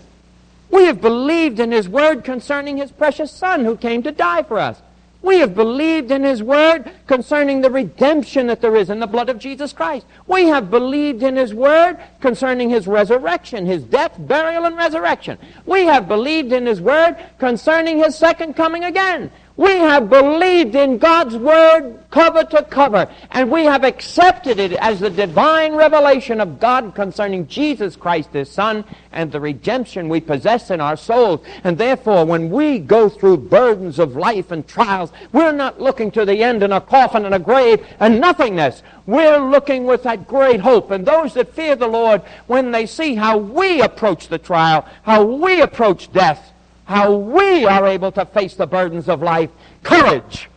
We 0.71 0.85
have 0.85 1.01
believed 1.01 1.61
in 1.61 1.71
his 1.71 1.89
word 1.89 2.25
concerning 2.25 2.79
his 2.79 2.91
precious 2.91 3.31
son 3.31 3.65
who 3.65 3.77
came 3.77 4.03
to 4.03 4.13
die 4.13 4.43
for 4.43 4.59
us. 4.59 4.81
We 5.27 5.41
have 5.41 5.57
believed 5.57 6.13
in 6.13 6.23
His 6.23 6.41
Word 6.41 6.89
concerning 7.09 7.61
the 7.61 7.71
redemption 7.71 8.47
that 8.47 8.61
there 8.61 8.77
is 8.77 8.91
in 8.91 9.01
the 9.01 9.09
blood 9.09 9.29
of 9.29 9.41
Jesus 9.41 9.73
Christ. 9.73 10.07
We 10.29 10.45
have 10.45 10.71
believed 10.71 11.25
in 11.25 11.35
His 11.35 11.53
Word 11.53 11.99
concerning 12.21 12.71
His 12.71 12.87
resurrection, 12.87 13.67
His 13.67 13.83
death, 13.83 14.15
burial, 14.21 14.67
and 14.67 14.77
resurrection. 14.77 15.37
We 15.67 15.85
have 15.87 16.07
believed 16.07 16.53
in 16.53 16.65
His 16.65 16.81
Word 16.81 17.17
concerning 17.41 17.99
His 17.99 18.15
second 18.15 18.55
coming 18.55 18.85
again. 18.85 19.33
We 19.57 19.71
have 19.71 20.11
believed 20.11 20.75
in 20.75 20.99
God's 20.99 21.35
Word 21.35 21.99
cover 22.11 22.45
to 22.45 22.63
cover, 22.63 23.11
and 23.31 23.51
we 23.51 23.65
have 23.65 23.85
accepted 23.85 24.59
it 24.59 24.73
as 24.75 25.01
the 25.01 25.09
divine 25.09 25.75
revelation 25.75 26.43
of 26.43 26.61
God 26.61 26.95
concerning 26.95 27.47
Jesus 27.47 27.97
Christ, 27.97 28.35
His 28.35 28.51
Son, 28.51 28.85
and 29.13 29.33
the 29.33 29.41
redemption 29.41 30.11
we 30.11 30.21
possess 30.21 30.71
in 30.71 30.83
our 30.83 30.97
souls. 30.97 31.41
And 31.65 31.79
therefore, 31.79 32.27
when 32.27 32.51
we 32.51 32.79
go 32.79 33.09
through 33.09 33.39
burdens 33.39 33.99
of 33.99 34.15
life 34.15 34.51
and 34.51 34.69
trials, 34.69 35.11
we're 35.33 35.53
not 35.53 35.81
looking 35.81 36.11
to 36.11 36.27
the 36.27 36.43
end 36.43 36.63
in 36.63 36.73
a 36.73 36.81
coffin 36.81 37.25
and 37.25 37.35
a 37.35 37.39
grave 37.39 37.87
and 37.99 38.21
nothingness. 38.21 38.83
We're 39.07 39.39
looking 39.39 39.85
with 39.85 40.03
that 40.03 40.29
great 40.29 40.61
hope. 40.61 40.91
And 40.91 41.07
those 41.07 41.33
that 41.33 41.55
fear 41.55 41.77
the 41.77 41.87
Lord, 41.87 42.21
when 42.47 42.73
they 42.73 42.85
see 42.85 43.15
how 43.15 43.39
we 43.39 43.81
approach 43.81 44.29
the 44.29 44.39
trial, 44.39 44.87
how 45.03 45.25
we 45.25 45.63
approach 45.63 46.13
death, 46.13 46.53
how 46.87 47.13
we 47.13 47.67
are 47.67 47.87
able 47.87 48.13
to 48.13 48.25
face 48.25 48.55
the 48.55 48.67
burdens 48.67 49.09
of 49.09 49.23
life, 49.23 49.51
courage 49.83 50.49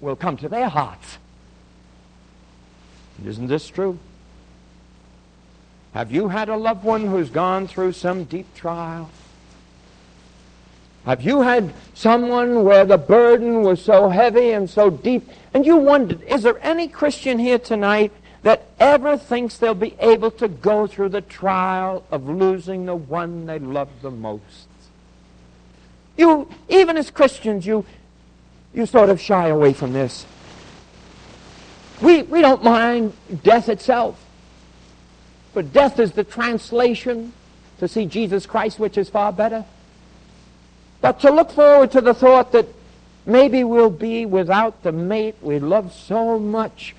will 0.00 0.16
come 0.16 0.36
to 0.38 0.48
their 0.48 0.68
hearts. 0.68 1.18
Isn't 3.24 3.46
this 3.46 3.68
true? 3.68 3.98
Have 5.92 6.12
you 6.12 6.28
had 6.28 6.48
a 6.48 6.56
loved 6.56 6.84
one 6.84 7.06
who's 7.06 7.30
gone 7.30 7.66
through 7.66 7.92
some 7.92 8.24
deep 8.24 8.54
trial? 8.54 9.10
Have 11.04 11.22
you 11.22 11.42
had 11.42 11.72
someone 11.94 12.64
where 12.64 12.84
the 12.84 12.98
burden 12.98 13.62
was 13.62 13.80
so 13.82 14.08
heavy 14.08 14.50
and 14.50 14.68
so 14.68 14.90
deep, 14.90 15.28
and 15.54 15.64
you 15.64 15.76
wondered, 15.76 16.20
is 16.22 16.42
there 16.42 16.58
any 16.62 16.88
Christian 16.88 17.38
here 17.38 17.58
tonight 17.58 18.12
that 18.42 18.66
ever 18.80 19.16
thinks 19.16 19.56
they'll 19.56 19.74
be 19.74 19.94
able 20.00 20.30
to 20.32 20.48
go 20.48 20.86
through 20.86 21.10
the 21.10 21.20
trial 21.20 22.04
of 22.10 22.28
losing 22.28 22.86
the 22.86 22.96
one 22.96 23.46
they 23.46 23.58
love 23.58 23.88
the 24.02 24.10
most? 24.10 24.66
You, 26.16 26.48
even 26.68 26.96
as 26.96 27.10
Christians, 27.10 27.66
you, 27.66 27.84
you 28.74 28.86
sort 28.86 29.10
of 29.10 29.20
shy 29.20 29.48
away 29.48 29.72
from 29.72 29.92
this. 29.92 30.26
We, 32.02 32.22
we 32.22 32.40
don't 32.40 32.62
mind 32.62 33.12
death 33.42 33.68
itself. 33.68 34.22
But 35.54 35.72
death 35.72 35.98
is 35.98 36.12
the 36.12 36.24
translation 36.24 37.32
to 37.78 37.88
see 37.88 38.06
Jesus 38.06 38.46
Christ, 38.46 38.78
which 38.78 38.98
is 38.98 39.08
far 39.08 39.32
better. 39.32 39.64
But 41.00 41.20
to 41.20 41.30
look 41.30 41.50
forward 41.50 41.92
to 41.92 42.00
the 42.00 42.14
thought 42.14 42.52
that 42.52 42.66
maybe 43.24 43.64
we'll 43.64 43.90
be 43.90 44.26
without 44.26 44.82
the 44.82 44.92
mate 44.92 45.36
we 45.40 45.58
love 45.58 45.92
so 45.92 46.38
much. 46.38 46.94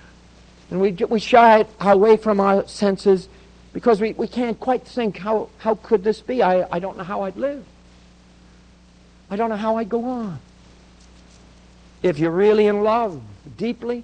And 0.70 0.82
we, 0.82 0.92
we 0.92 1.20
shy 1.20 1.66
away 1.80 2.18
from 2.18 2.40
our 2.40 2.68
senses 2.68 3.30
because 3.74 4.02
we, 4.02 4.14
we 4.14 4.28
can't 4.28 4.60
quite 4.60 4.88
think, 4.88 5.18
how, 5.18 5.50
how 5.60 5.76
could 5.76 6.04
this 6.04 6.22
be? 6.22 6.42
I, 6.42 6.68
I 6.72 6.80
don't 6.80 6.98
know 6.98 7.04
how 7.04 7.22
I'd 7.22 7.38
live. 7.38 7.64
I 9.30 9.36
don't 9.36 9.50
know 9.50 9.58
how 9.58 9.78
I'd 9.78 9.90
go 9.90 10.06
on. 10.06 10.40
If 12.02 12.20
you're 12.20 12.32
really 12.32 12.68
in 12.68 12.84
love 12.84 13.22
deeply, 13.58 14.04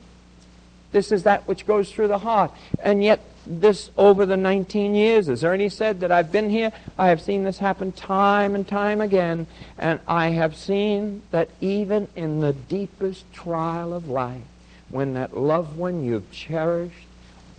this 0.92 1.12
is 1.12 1.24
that 1.24 1.48
which 1.48 1.66
goes 1.66 1.92
through 1.92 2.10
the 2.10 2.20
heart. 2.20 2.52
And 2.82 3.04
yet, 3.04 3.22
this 3.46 3.90
over 3.98 4.26
the 4.26 4.38
19 4.38 4.96
years, 4.96 5.28
as 5.28 5.44
Ernie 5.44 5.70
said, 5.70 6.00
that 6.00 6.12
I've 6.12 6.32
been 6.32 6.50
here, 6.50 6.72
I 6.98 7.08
have 7.08 7.22
seen 7.22 7.44
this 7.44 7.58
happen 7.58 7.92
time 7.92 8.56
and 8.56 8.68
time 8.68 9.02
again. 9.02 9.48
And 9.78 10.00
I 10.08 10.30
have 10.30 10.56
seen 10.56 11.24
that 11.32 11.50
even 11.62 12.08
in 12.16 12.40
the 12.40 12.54
deepest 12.54 13.32
trial 13.34 13.94
of 13.94 14.10
life, 14.10 14.44
when 14.90 15.14
that 15.14 15.38
loved 15.38 15.76
one 15.78 16.04
you've 16.04 16.32
cherished 16.32 17.08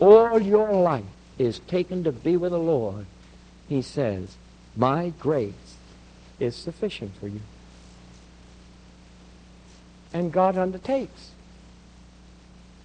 all 0.00 0.40
your 0.40 0.72
life 0.72 1.04
is 1.38 1.58
taken 1.60 2.04
to 2.04 2.12
be 2.12 2.36
with 2.36 2.52
the 2.52 2.58
Lord, 2.58 3.06
he 3.68 3.82
says, 3.82 4.36
My 4.76 5.12
grace 5.18 5.76
is 6.38 6.54
sufficient 6.54 7.16
for 7.16 7.28
you 7.28 7.40
and 10.14 10.32
God 10.32 10.56
undertakes. 10.56 11.32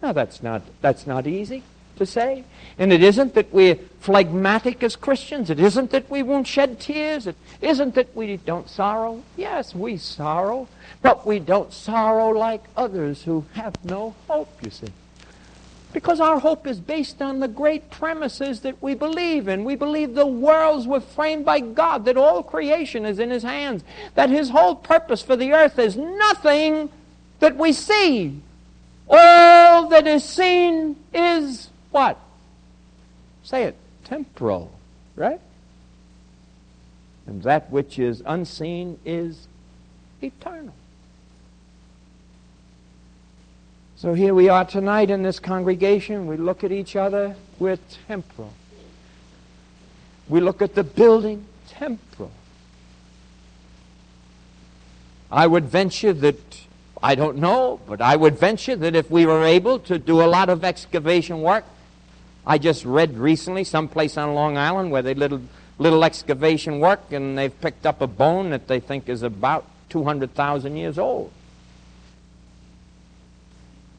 Now 0.02 0.12
that's 0.12 0.44
not 0.44 0.64
that's 0.82 1.08
not 1.08 1.28
easy 1.28 1.64
to 1.98 2.06
say. 2.06 2.44
And 2.78 2.92
it 2.92 3.04
isn't 3.04 3.36
that 3.36 3.54
we're 3.54 3.76
phlegmatic 4.00 4.82
as 4.84 4.96
Christians. 4.96 5.50
It 5.50 5.60
isn't 5.60 5.92
that 5.92 6.10
we 6.10 6.24
won't 6.24 6.48
shed 6.48 6.80
tears. 6.80 7.28
It 7.28 7.36
isn't 7.62 7.96
that 7.96 8.16
we 8.16 8.38
don't 8.38 8.70
sorrow. 8.70 9.22
Yes, 9.38 9.76
we 9.76 9.98
sorrow. 9.98 10.68
But 11.02 11.26
we 11.28 11.40
don't 11.40 11.72
sorrow 11.72 12.30
like 12.30 12.64
others 12.76 13.24
who 13.24 13.46
have 13.54 13.76
no 13.86 14.16
hope, 14.28 14.50
you 14.64 14.72
see. 14.72 14.88
Because 15.92 16.20
our 16.20 16.40
hope 16.40 16.68
is 16.68 16.80
based 16.80 17.22
on 17.22 17.40
the 17.40 17.48
great 17.48 17.90
premises 17.90 18.62
that 18.62 18.82
we 18.82 18.94
believe 18.94 19.48
in. 19.48 19.64
We 19.64 19.76
believe 19.76 20.14
the 20.14 20.26
worlds 20.26 20.88
were 20.88 21.00
framed 21.00 21.46
by 21.46 21.62
God, 21.62 22.06
that 22.06 22.16
all 22.16 22.44
creation 22.44 23.06
is 23.06 23.20
in 23.20 23.32
His 23.32 23.44
hands, 23.44 23.84
that 24.16 24.30
His 24.30 24.50
whole 24.50 24.76
purpose 24.76 25.22
for 25.22 25.36
the 25.36 25.52
earth 25.52 25.80
is 25.80 25.98
nothing 25.98 26.90
that 27.40 27.58
we 27.58 27.74
see. 27.74 28.42
All 29.10 29.90
that 29.90 30.06
is 30.06 30.24
seen 30.24 30.96
is 31.14 31.70
what? 31.92 32.20
Say 33.44 33.64
it, 33.64 33.76
temporal, 34.04 34.72
right? 35.16 35.42
And 37.26 37.42
that 37.44 37.72
which 37.72 37.98
is 37.98 38.22
unseen 38.26 39.00
is 39.06 39.48
eternal. 40.22 40.74
So 43.96 44.14
here 44.14 44.34
we 44.34 44.48
are 44.48 44.64
tonight 44.64 45.10
in 45.10 45.24
this 45.24 45.40
congregation. 45.40 46.28
We 46.28 46.38
look 46.38 46.64
at 46.64 46.72
each 46.72 46.96
other, 46.96 47.36
we're 47.58 47.80
temporal. 48.08 48.54
We 50.30 50.40
look 50.40 50.62
at 50.62 50.76
the 50.76 50.84
building, 50.84 51.46
temporal. 51.68 52.32
I 55.32 55.48
would 55.48 55.66
venture 55.66 56.14
that 56.14 56.69
I 57.02 57.16
don't 57.16 57.38
know, 57.38 57.80
but 57.88 58.02
I 58.02 58.16
would 58.16 58.38
venture 58.38 58.76
that 58.76 58.96
if 58.96 59.10
we 59.10 59.26
were 59.26 59.44
able 59.44 59.80
to 59.80 59.98
do 59.98 60.22
a 60.22 60.28
lot 60.28 60.50
of 60.50 60.64
excavation 60.64 61.42
work, 61.42 61.64
I 62.46 62.58
just 62.58 62.84
read 62.84 63.18
recently 63.18 63.64
someplace 63.64 64.18
on 64.18 64.34
Long 64.34 64.58
Island 64.58 64.92
where 64.92 65.02
they 65.02 65.14
did 65.14 65.20
little 65.20 65.42
little 65.80 66.04
excavation 66.04 66.80
work 66.80 67.12
and 67.12 67.38
they've 67.38 67.62
picked 67.62 67.86
up 67.86 68.02
a 68.02 68.08
bone 68.08 68.52
that 68.52 68.68
they 68.68 68.80
think 68.80 69.10
is 69.10 69.24
about 69.24 69.66
200,000 69.90 70.76
years 70.76 71.00
old. 71.00 71.32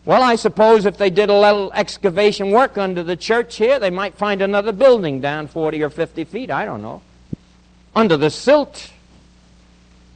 Well, 0.04 0.22
I 0.22 0.36
suppose 0.36 0.86
if 0.86 0.96
they 0.96 1.10
did 1.10 1.28
a 1.28 1.38
little 1.38 1.72
excavation 1.72 2.50
work 2.50 2.78
under 2.78 3.02
the 3.02 3.16
church 3.16 3.56
here, 3.56 3.78
they 3.78 3.90
might 3.90 4.14
find 4.14 4.40
another 4.40 4.72
building 4.72 5.20
down 5.20 5.46
40 5.46 5.82
or 5.82 5.90
50 5.90 6.24
feet, 6.24 6.50
I 6.50 6.64
don't 6.64 6.82
know. 6.82 7.02
Under 7.94 8.16
the 8.16 8.30
silt, 8.30 8.92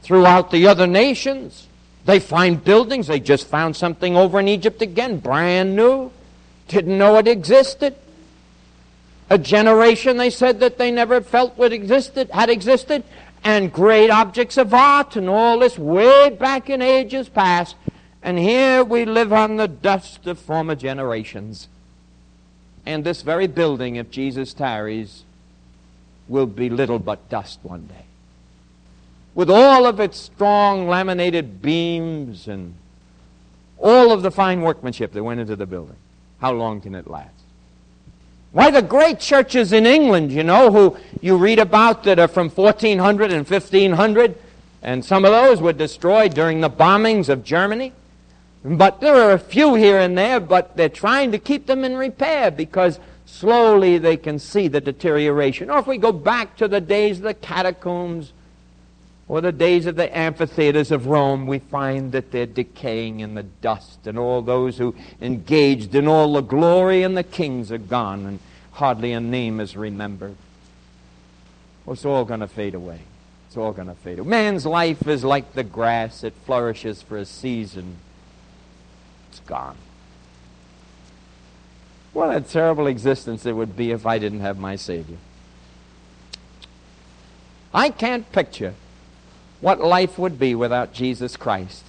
throughout 0.01 0.51
the 0.51 0.67
other 0.67 0.87
nations, 0.87 1.67
they 2.05 2.19
find 2.19 2.63
buildings. 2.63 3.07
They 3.07 3.19
just 3.19 3.47
found 3.47 3.75
something 3.75 4.15
over 4.15 4.39
in 4.39 4.47
Egypt 4.47 4.81
again, 4.81 5.19
brand 5.19 5.75
new. 5.75 6.11
Didn't 6.67 6.97
know 6.97 7.17
it 7.17 7.27
existed. 7.27 7.95
A 9.29 9.37
generation 9.39 10.17
they 10.17 10.29
said 10.29 10.59
that 10.59 10.77
they 10.77 10.91
never 10.91 11.19
felt 11.19 11.57
what 11.57 11.73
existed, 11.73 12.29
had 12.31 12.49
existed, 12.49 13.03
and 13.43 13.73
great 13.73 14.09
objects 14.09 14.57
of 14.57 14.73
art 14.73 15.15
and 15.15 15.29
all 15.29 15.59
this 15.59 15.79
way 15.79 16.29
back 16.29 16.69
in 16.69 16.81
ages 16.81 17.27
past. 17.27 17.75
And 18.21 18.37
here 18.37 18.83
we 18.83 19.05
live 19.05 19.33
on 19.33 19.57
the 19.57 19.67
dust 19.67 20.27
of 20.27 20.39
former 20.39 20.75
generations. 20.75 21.67
And 22.85 23.03
this 23.03 23.23
very 23.23 23.47
building, 23.47 23.95
if 23.95 24.11
Jesus 24.11 24.53
tarries, 24.53 25.23
will 26.27 26.45
be 26.45 26.69
little 26.69 26.99
but 26.99 27.29
dust 27.29 27.59
one 27.63 27.87
day. 27.87 28.04
With 29.35 29.49
all 29.49 29.85
of 29.85 29.99
its 29.99 30.17
strong 30.17 30.87
laminated 30.87 31.61
beams 31.61 32.47
and 32.47 32.73
all 33.77 34.13
of 34.13 34.21
the 34.21 34.31
fine 34.31 34.61
workmanship 34.61 35.11
that 35.11 35.23
went 35.23 35.41
into 35.41 35.57
the 35.57 35.65
building, 35.65 35.97
how 36.39 36.53
long 36.53 36.79
can 36.79 36.95
it 36.95 37.07
last? 37.07 37.31
Why, 38.53 38.71
the 38.71 38.81
great 38.81 39.19
churches 39.19 39.73
in 39.73 39.85
England, 39.85 40.31
you 40.31 40.41
know, 40.41 40.71
who 40.71 40.97
you 41.19 41.35
read 41.35 41.59
about 41.59 42.03
that 42.05 42.17
are 42.19 42.29
from 42.29 42.49
1400 42.49 43.33
and 43.33 43.47
1500, 43.47 44.37
and 44.81 45.03
some 45.03 45.25
of 45.25 45.31
those 45.31 45.61
were 45.61 45.73
destroyed 45.73 46.33
during 46.33 46.61
the 46.61 46.69
bombings 46.69 47.27
of 47.27 47.43
Germany. 47.43 47.91
But 48.63 49.01
there 49.01 49.15
are 49.15 49.33
a 49.33 49.39
few 49.39 49.75
here 49.75 49.99
and 49.99 50.17
there, 50.17 50.39
but 50.39 50.77
they're 50.77 50.87
trying 50.87 51.33
to 51.33 51.37
keep 51.37 51.67
them 51.67 51.83
in 51.83 51.97
repair 51.97 52.49
because 52.49 53.01
slowly 53.25 53.97
they 53.97 54.15
can 54.15 54.39
see 54.39 54.69
the 54.69 54.79
deterioration. 54.79 55.69
Or 55.69 55.79
if 55.79 55.87
we 55.87 55.97
go 55.97 56.13
back 56.13 56.55
to 56.55 56.69
the 56.69 56.79
days 56.79 57.17
of 57.17 57.23
the 57.23 57.33
catacombs 57.33 58.31
or 59.27 59.41
the 59.41 59.51
days 59.51 59.85
of 59.85 59.95
the 59.95 60.15
amphitheaters 60.15 60.91
of 60.91 61.07
Rome, 61.07 61.47
we 61.47 61.59
find 61.59 62.11
that 62.11 62.31
they're 62.31 62.45
decaying 62.45 63.21
in 63.21 63.33
the 63.33 63.43
dust, 63.43 64.05
and 64.05 64.19
all 64.19 64.41
those 64.41 64.77
who 64.77 64.95
engaged 65.21 65.95
in 65.95 66.07
all 66.07 66.33
the 66.33 66.41
glory 66.41 67.03
and 67.03 67.17
the 67.17 67.23
kings 67.23 67.71
are 67.71 67.79
gone, 67.79 68.25
and 68.25 68.39
hardly 68.73 69.13
a 69.13 69.19
name 69.19 69.59
is 69.59 69.75
remembered. 69.75 70.35
Well, 71.85 71.93
it's 71.93 72.05
all 72.05 72.25
going 72.25 72.41
to 72.41 72.47
fade 72.47 72.75
away. 72.75 72.99
It's 73.47 73.57
all 73.57 73.71
going 73.71 73.87
to 73.87 73.95
fade 73.95 74.19
away. 74.19 74.29
Man's 74.29 74.65
life 74.65 75.07
is 75.07 75.23
like 75.23 75.53
the 75.53 75.63
grass, 75.63 76.23
it 76.23 76.33
flourishes 76.45 77.01
for 77.01 77.17
a 77.17 77.25
season 77.25 77.97
it's 79.35 79.45
gone. 79.47 79.75
What 82.13 82.33
a 82.33 82.39
terrible 82.39 82.87
existence 82.87 83.45
it 83.45 83.51
would 83.51 83.75
be 83.75 83.91
if 83.91 84.05
I 84.05 84.17
didn't 84.17 84.39
have 84.39 84.57
my 84.57 84.77
Savior. 84.77 85.17
I 87.73 87.89
can't 87.89 88.31
picture 88.31 88.75
what 89.61 89.79
life 89.79 90.17
would 90.17 90.37
be 90.39 90.55
without 90.55 90.93
Jesus 90.93 91.37
Christ 91.37 91.83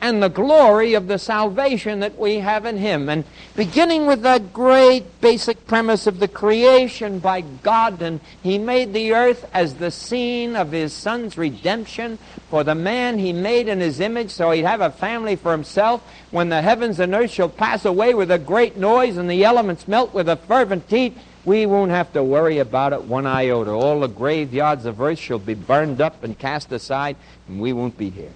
and 0.00 0.22
the 0.22 0.28
glory 0.28 0.94
of 0.94 1.08
the 1.08 1.18
salvation 1.18 2.00
that 2.00 2.18
we 2.18 2.36
have 2.36 2.66
in 2.66 2.76
Him. 2.76 3.08
And 3.08 3.24
beginning 3.54 4.06
with 4.06 4.22
that 4.22 4.52
great 4.52 5.20
basic 5.20 5.66
premise 5.66 6.06
of 6.06 6.18
the 6.18 6.28
creation 6.28 7.18
by 7.18 7.40
God, 7.40 8.02
and 8.02 8.20
He 8.42 8.58
made 8.58 8.92
the 8.92 9.12
earth 9.12 9.48
as 9.52 9.74
the 9.74 9.90
scene 9.90 10.54
of 10.54 10.72
His 10.72 10.92
Son's 10.92 11.38
redemption 11.38 12.18
for 12.50 12.62
the 12.62 12.74
man 12.74 13.18
He 13.18 13.32
made 13.32 13.68
in 13.68 13.80
His 13.80 14.00
image, 14.00 14.30
so 14.30 14.50
He'd 14.50 14.64
have 14.64 14.80
a 14.80 14.90
family 14.90 15.36
for 15.36 15.52
Himself. 15.52 16.02
When 16.30 16.50
the 16.50 16.62
heavens 16.62 17.00
and 17.00 17.14
earth 17.14 17.30
shall 17.30 17.48
pass 17.48 17.84
away 17.84 18.14
with 18.14 18.30
a 18.30 18.38
great 18.38 18.76
noise 18.76 19.16
and 19.16 19.30
the 19.30 19.44
elements 19.44 19.88
melt 19.88 20.12
with 20.12 20.28
a 20.28 20.36
fervent 20.36 20.84
heat, 20.90 21.16
we 21.46 21.64
won't 21.64 21.92
have 21.92 22.12
to 22.12 22.24
worry 22.24 22.58
about 22.58 22.92
it 22.92 23.04
one 23.04 23.24
iota. 23.24 23.70
All 23.70 24.00
the 24.00 24.08
graveyards 24.08 24.84
of 24.84 25.00
earth 25.00 25.20
shall 25.20 25.38
be 25.38 25.54
burned 25.54 26.00
up 26.00 26.22
and 26.24 26.36
cast 26.36 26.72
aside, 26.72 27.16
and 27.48 27.60
we 27.60 27.72
won't 27.72 27.96
be 27.96 28.10
here. 28.10 28.32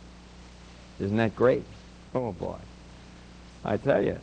Isn't 1.01 1.16
that 1.16 1.35
great? 1.35 1.64
Oh, 2.14 2.31
boy. 2.33 2.57
I 3.64 3.77
tell 3.77 4.03
you, 4.03 4.18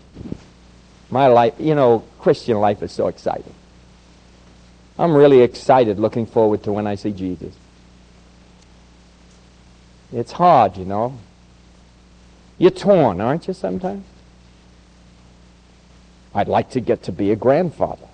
my 1.12 1.28
life, 1.28 1.54
you 1.60 1.76
know, 1.76 2.06
Christian 2.19 2.60
life 2.60 2.82
is 2.82 2.93
so 2.93 3.08
exciting. 3.08 3.54
I'm 4.97 5.13
really 5.13 5.41
excited 5.41 6.00
looking 6.00 6.26
forward 6.26 6.63
to 6.63 6.71
when 6.71 6.88
I 6.88 6.95
see 6.95 7.12
Jesus. 7.12 7.54
It's 10.13 10.32
hard, 10.32 10.78
you 10.78 10.86
know. 10.86 11.19
You're 12.58 12.71
torn, 12.71 13.19
aren't 13.19 13.47
you, 13.47 13.54
sometimes? 13.54 14.06
I'd 16.34 16.47
like 16.47 16.69
to 16.71 16.80
get 16.80 17.04
to 17.04 17.12
be 17.12 17.32
a 17.32 17.36
grandfather. 17.36 18.08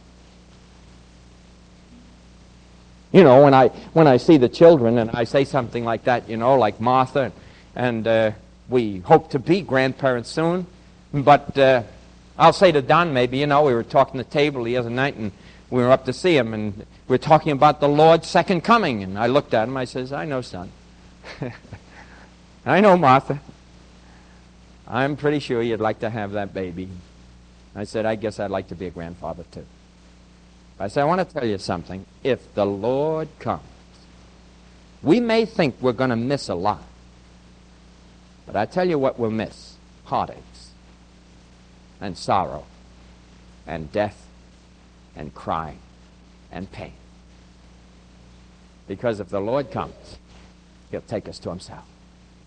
You 3.13 3.23
know, 3.23 3.43
when 3.43 3.54
I 3.54 3.67
when 3.93 4.08
I 4.08 4.17
see 4.17 4.38
the 4.38 4.49
children 4.49 4.97
and 4.97 5.12
I 5.12 5.23
say 5.23 5.45
something 5.45 5.86
like 5.86 6.04
that, 6.06 6.28
you 6.28 6.36
know, 6.36 6.56
like 6.56 6.82
Martha, 6.82 7.32
and 7.76 8.06
uh, 8.08 8.32
we 8.67 8.99
hope 8.99 9.30
to 9.32 9.39
be 9.39 9.62
grandparents 9.62 10.30
soon. 10.30 10.65
But 11.13 11.56
uh, 11.58 11.84
I'll 12.38 12.54
say 12.54 12.71
to 12.71 12.82
Don 12.82 13.13
maybe, 13.13 13.38
you 13.38 13.47
know, 13.47 13.63
we 13.63 13.73
were 13.73 13.84
talking 13.84 14.19
at 14.19 14.28
the 14.28 14.34
table 14.34 14.63
the 14.63 14.78
other 14.78 14.89
night 14.89 15.15
and 15.15 15.32
we 15.69 15.84
were 15.84 15.91
up 15.91 16.06
to 16.06 16.13
see 16.13 16.36
him 16.36 16.54
and 16.54 16.86
we 17.08 17.15
are 17.15 17.19
talking 17.19 17.52
about 17.52 17.80
the 17.80 17.88
Lord's 17.88 18.28
second 18.28 18.62
coming. 18.62 19.04
And 19.04 19.17
I 19.17 19.28
looked 19.28 19.54
at 19.54 19.67
him, 19.67 19.78
I 19.78 19.86
says, 19.86 20.12
I 20.12 20.26
know, 20.26 20.41
son. 20.41 20.71
I 22.65 22.82
know, 22.82 22.97
Martha. 22.97 23.39
I'm 24.88 25.15
pretty 25.15 25.39
sure 25.39 25.62
you'd 25.62 25.80
like 25.80 25.99
to 25.99 26.10
have 26.10 26.32
that 26.32 26.54
baby. 26.54 26.89
I 27.76 27.84
said, 27.84 28.06
I 28.06 28.15
guess 28.15 28.39
I'd 28.39 28.52
like 28.52 28.69
to 28.69 28.76
be 28.76 28.88
a 28.88 28.91
grandfather 28.91 29.43
too. 29.52 29.65
I 30.83 30.89
say, 30.89 30.99
I 30.99 31.05
want 31.05 31.25
to 31.25 31.33
tell 31.33 31.47
you 31.47 31.57
something. 31.59 32.05
If 32.25 32.53
the 32.55 32.65
Lord 32.65 33.29
comes, 33.39 33.63
we 35.01 35.21
may 35.21 35.45
think 35.45 35.75
we're 35.79 35.93
going 35.93 36.09
to 36.09 36.17
miss 36.17 36.49
a 36.49 36.55
lot. 36.55 36.83
But 38.45 38.57
I 38.57 38.65
tell 38.65 38.89
you 38.89 38.99
what 38.99 39.17
we'll 39.17 39.31
miss 39.31 39.77
heartaches 40.03 40.71
and 42.01 42.17
sorrow 42.17 42.65
and 43.65 43.93
death 43.93 44.27
and 45.15 45.33
crying 45.33 45.79
and 46.51 46.69
pain. 46.69 46.95
Because 48.85 49.21
if 49.21 49.29
the 49.29 49.39
Lord 49.39 49.71
comes, 49.71 50.17
He'll 50.91 50.99
take 50.99 51.29
us 51.29 51.39
to 51.39 51.49
Himself. 51.49 51.85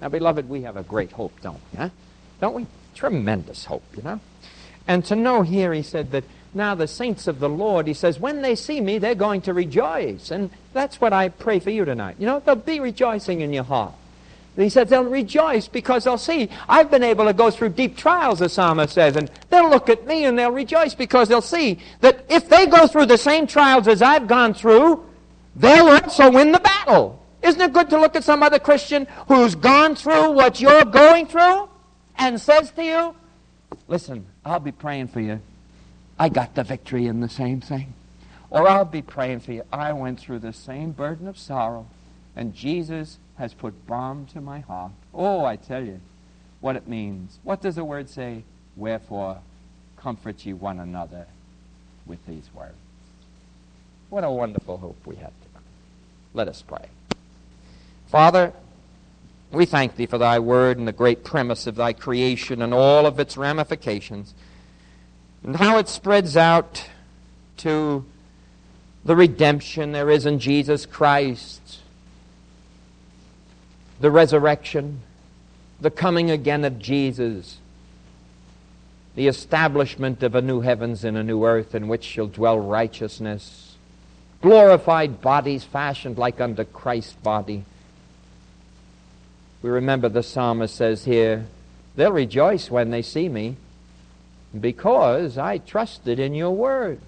Now, 0.03 0.11
beloved, 0.11 0.47
we 0.47 0.61
have 0.61 0.77
a 0.77 0.83
great 0.83 1.13
hope, 1.13 1.41
don't 1.41 1.61
we? 1.73 1.79
Huh? 1.79 1.89
Don't 2.43 2.55
we? 2.55 2.67
Tremendous 2.95 3.65
hope, 3.65 3.85
you 3.97 4.03
know? 4.03 4.21
And 4.87 5.07
to 5.07 5.17
know 5.17 5.41
here, 5.41 5.73
he 5.73 5.83
said 5.83 6.11
that 6.11 6.25
now 6.55 6.75
the 6.75 6.87
saints 6.87 7.27
of 7.27 7.39
the 7.41 7.49
Lord, 7.49 7.87
he 7.87 7.95
says, 7.95 8.19
when 8.19 8.43
they 8.43 8.55
see 8.55 8.81
me, 8.81 8.99
they're 8.99 9.15
going 9.15 9.43
to 9.43 9.53
rejoice. 9.53 10.31
And 10.31 10.51
that's 10.73 11.01
what 11.01 11.13
I 11.13 11.29
pray 11.29 11.59
for 11.61 11.71
you 11.71 11.85
tonight. 11.85 12.17
You 12.19 12.27
know, 12.27 12.41
they'll 12.41 12.57
be 12.57 12.81
rejoicing 12.81 13.41
in 13.41 13.53
your 13.53 13.65
heart. 13.65 13.95
He 14.57 14.71
says 14.71 14.89
they'll 14.89 15.05
rejoice 15.05 15.69
because 15.69 16.05
they'll 16.05 16.17
see 16.17 16.49
I've 16.67 16.91
been 16.91 17.03
able 17.03 17.27
to 17.27 17.35
go 17.35 17.51
through 17.51 17.71
deep 17.71 17.97
trials, 17.97 18.39
the 18.39 18.49
psalmist 18.49 18.95
says, 18.95 19.17
and 19.17 19.31
they'll 19.51 19.69
look 19.69 19.91
at 19.91 20.07
me 20.07 20.25
and 20.25 20.39
they'll 20.39 20.51
rejoice 20.51 20.95
because 20.95 21.29
they'll 21.29 21.43
see 21.43 21.79
that 22.01 22.25
if 22.31 22.49
they 22.49 22.67
go 22.67 22.87
through 22.87 23.07
the 23.07 23.19
same 23.19 23.47
trials 23.47 23.87
as 23.87 24.01
I've 24.01 24.27
gone 24.27 24.55
through, 24.55 25.05
they'll 25.57 25.89
also 25.89 26.31
win 26.31 26.53
the 26.53 26.61
battle. 26.61 27.23
Isn't 27.43 27.61
it 27.61 27.73
good 27.75 27.91
to 27.91 28.01
look 28.01 28.17
at 28.17 28.25
some 28.25 28.43
other 28.43 28.59
Christian 28.59 29.07
who's 29.29 29.55
gone 29.55 29.95
through 29.95 30.31
what 30.31 30.59
you're 30.59 30.87
going 30.87 31.27
through 31.27 31.69
and 32.17 32.41
says 32.41 32.71
to 32.73 32.83
you, 32.83 33.15
Listen, 33.89 34.27
I'll 34.45 34.61
be 34.61 34.73
praying 34.73 35.09
for 35.09 35.21
you. 35.21 35.41
I 36.19 36.29
got 36.29 36.55
the 36.55 36.65
victory 36.65 37.07
in 37.07 37.21
the 37.21 37.29
same 37.29 37.61
thing. 37.61 37.95
Or 38.51 38.69
I'll 38.69 38.85
be 38.85 39.03
praying 39.03 39.41
for 39.41 39.53
you. 39.53 39.65
I 39.73 39.93
went 39.93 40.21
through 40.21 40.39
the 40.39 40.53
same 40.53 40.93
burden 40.93 41.29
of 41.29 41.37
sorrow, 41.39 41.87
and 42.35 42.55
Jesus 42.55 43.19
has 43.39 43.53
put 43.53 43.87
balm 43.87 44.27
to 44.33 44.41
my 44.41 44.61
heart. 44.61 44.93
Oh, 45.13 45.45
I 45.45 45.57
tell 45.57 45.85
you 45.85 46.01
what 46.61 46.77
it 46.77 46.89
means. 46.89 47.39
What 47.43 47.61
does 47.61 47.75
the 47.75 47.85
word 47.85 48.09
say? 48.09 48.45
Wherefore, 48.77 49.39
comfort 49.97 50.45
ye 50.47 50.53
one 50.53 50.79
another 50.79 51.27
with 52.07 52.25
these 52.27 52.49
words. 52.55 52.75
What 54.09 54.25
a 54.25 54.31
wonderful 54.31 54.79
hope 54.79 54.99
we 55.05 55.17
have 55.17 55.33
tonight. 55.41 55.65
Let 56.33 56.49
us 56.49 56.63
pray. 56.63 56.89
Father, 58.07 58.53
we 59.51 59.67
thank 59.67 59.97
thee 59.97 60.07
for 60.07 60.19
thy 60.19 60.39
word 60.39 60.79
and 60.79 60.87
the 60.87 60.93
great 60.93 61.25
premise 61.25 61.67
of 61.67 61.75
thy 61.75 61.93
creation 61.93 62.63
and 62.63 62.73
all 62.73 63.07
of 63.07 63.19
its 63.19 63.37
ramifications, 63.37 64.35
and 65.47 65.55
how 65.55 65.79
it 65.79 65.89
spreads 65.89 66.37
out 66.37 66.89
to 67.59 68.05
the 69.05 69.15
redemption 69.15 69.93
there 69.93 70.11
is 70.11 70.27
in 70.27 70.41
Jesus 70.41 70.85
Christ. 70.85 71.79
The 74.01 74.11
resurrection, 74.11 75.03
the 75.81 75.93
coming 75.93 76.33
again 76.33 76.65
of 76.65 76.81
Jesus, 76.81 77.59
the 79.15 79.29
establishment 79.29 80.25
of 80.25 80.35
a 80.35 80.43
new 80.43 80.63
heavens 80.63 81.05
and 81.05 81.17
a 81.17 81.23
new 81.23 81.47
earth 81.47 81.77
in 81.77 81.87
which 81.87 82.03
shall 82.03 82.27
dwell 82.27 82.59
righteousness, 82.59 83.77
glorified 84.43 85.21
bodies 85.21 85.63
fashioned 85.63 86.19
like 86.19 86.41
unto 86.41 86.65
Christ's 86.65 87.13
body. 87.13 87.65
We 89.63 89.71
remember 89.71 90.09
the 90.09 90.25
psalmist 90.25 90.75
says 90.75 91.05
here, 91.05 91.47
They'll 91.95 92.13
rejoice 92.13 92.69
when 92.69 92.91
they 92.91 93.01
see 93.01 93.29
me 93.29 93.57
because 94.59 95.39
I 95.39 95.59
trusted 95.59 96.19
in 96.19 96.35
your 96.35 96.53
word. 96.53 97.01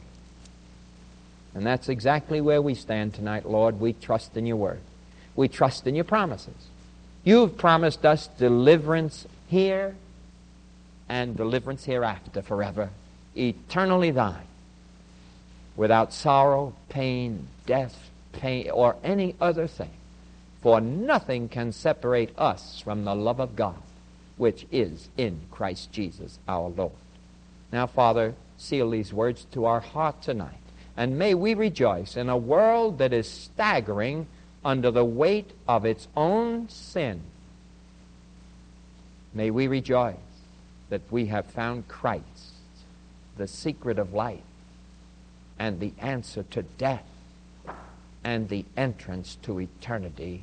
And 1.55 1.66
that's 1.66 1.88
exactly 1.88 2.40
where 2.40 2.62
we 2.62 2.74
stand 2.74 3.14
tonight, 3.14 3.48
Lord. 3.48 3.81
We 3.81 3.92
trust 3.92 4.37
in 4.37 4.46
your 4.46 4.57
word. 4.57 4.81
We 5.35 5.48
trust 5.48 5.87
in 5.87 5.94
your 5.94 6.05
promises. 6.05 6.68
You've 7.24 7.57
promised 7.57 8.05
us 8.05 8.29
deliverance 8.38 9.27
here 9.48 9.96
and 11.09 11.37
deliverance 11.37 11.85
hereafter 11.85 12.42
forever, 12.42 12.90
eternally 13.35 14.11
thine, 14.11 14.46
without 15.74 16.12
sorrow, 16.12 16.74
pain, 16.88 17.48
death, 17.66 18.11
pain, 18.33 18.70
or 18.70 18.96
any 19.03 19.35
other 19.40 19.66
thing. 19.66 19.90
For 20.62 20.81
nothing 20.81 21.48
can 21.48 21.72
separate 21.72 22.37
us 22.38 22.81
from 22.81 23.05
the 23.05 23.14
love 23.14 23.40
of 23.40 23.57
God, 23.57 23.81
which 24.37 24.66
is 24.70 25.09
in 25.16 25.40
Christ 25.51 25.92
Jesus 25.92 26.38
our 26.48 26.68
Lord. 26.68 26.92
Now, 27.72 27.87
Father, 27.87 28.35
seal 28.57 28.90
these 28.90 29.12
words 29.12 29.46
to 29.52 29.64
our 29.64 29.81
heart 29.81 30.22
tonight. 30.22 30.54
And 30.96 31.18
may 31.18 31.35
we 31.35 31.54
rejoice 31.54 32.16
in 32.16 32.28
a 32.28 32.37
world 32.37 32.98
that 32.98 33.12
is 33.12 33.31
staggering 33.31 34.26
under 34.64 34.90
the 34.90 35.04
weight 35.04 35.52
of 35.68 35.85
its 35.85 36.09
own 36.16 36.68
sin. 36.68 37.22
May 39.33 39.50
we 39.50 39.68
rejoice 39.68 40.16
that 40.90 41.02
we 41.11 41.26
have 41.26 41.46
found 41.46 41.87
Christ, 41.87 42.24
the 43.37 43.46
secret 43.46 43.98
of 43.98 44.12
life, 44.12 44.40
and 45.59 45.78
the 45.78 45.92
answer 45.98 46.42
to 46.50 46.62
death, 46.62 47.04
and 48.24 48.48
the 48.48 48.64
entrance 48.76 49.37
to 49.42 49.61
eternity 49.61 50.42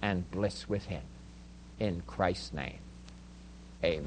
and 0.00 0.30
bliss 0.30 0.68
with 0.68 0.84
Him. 0.84 1.02
In 1.78 2.02
Christ's 2.06 2.52
name, 2.52 2.78
amen. 3.82 4.06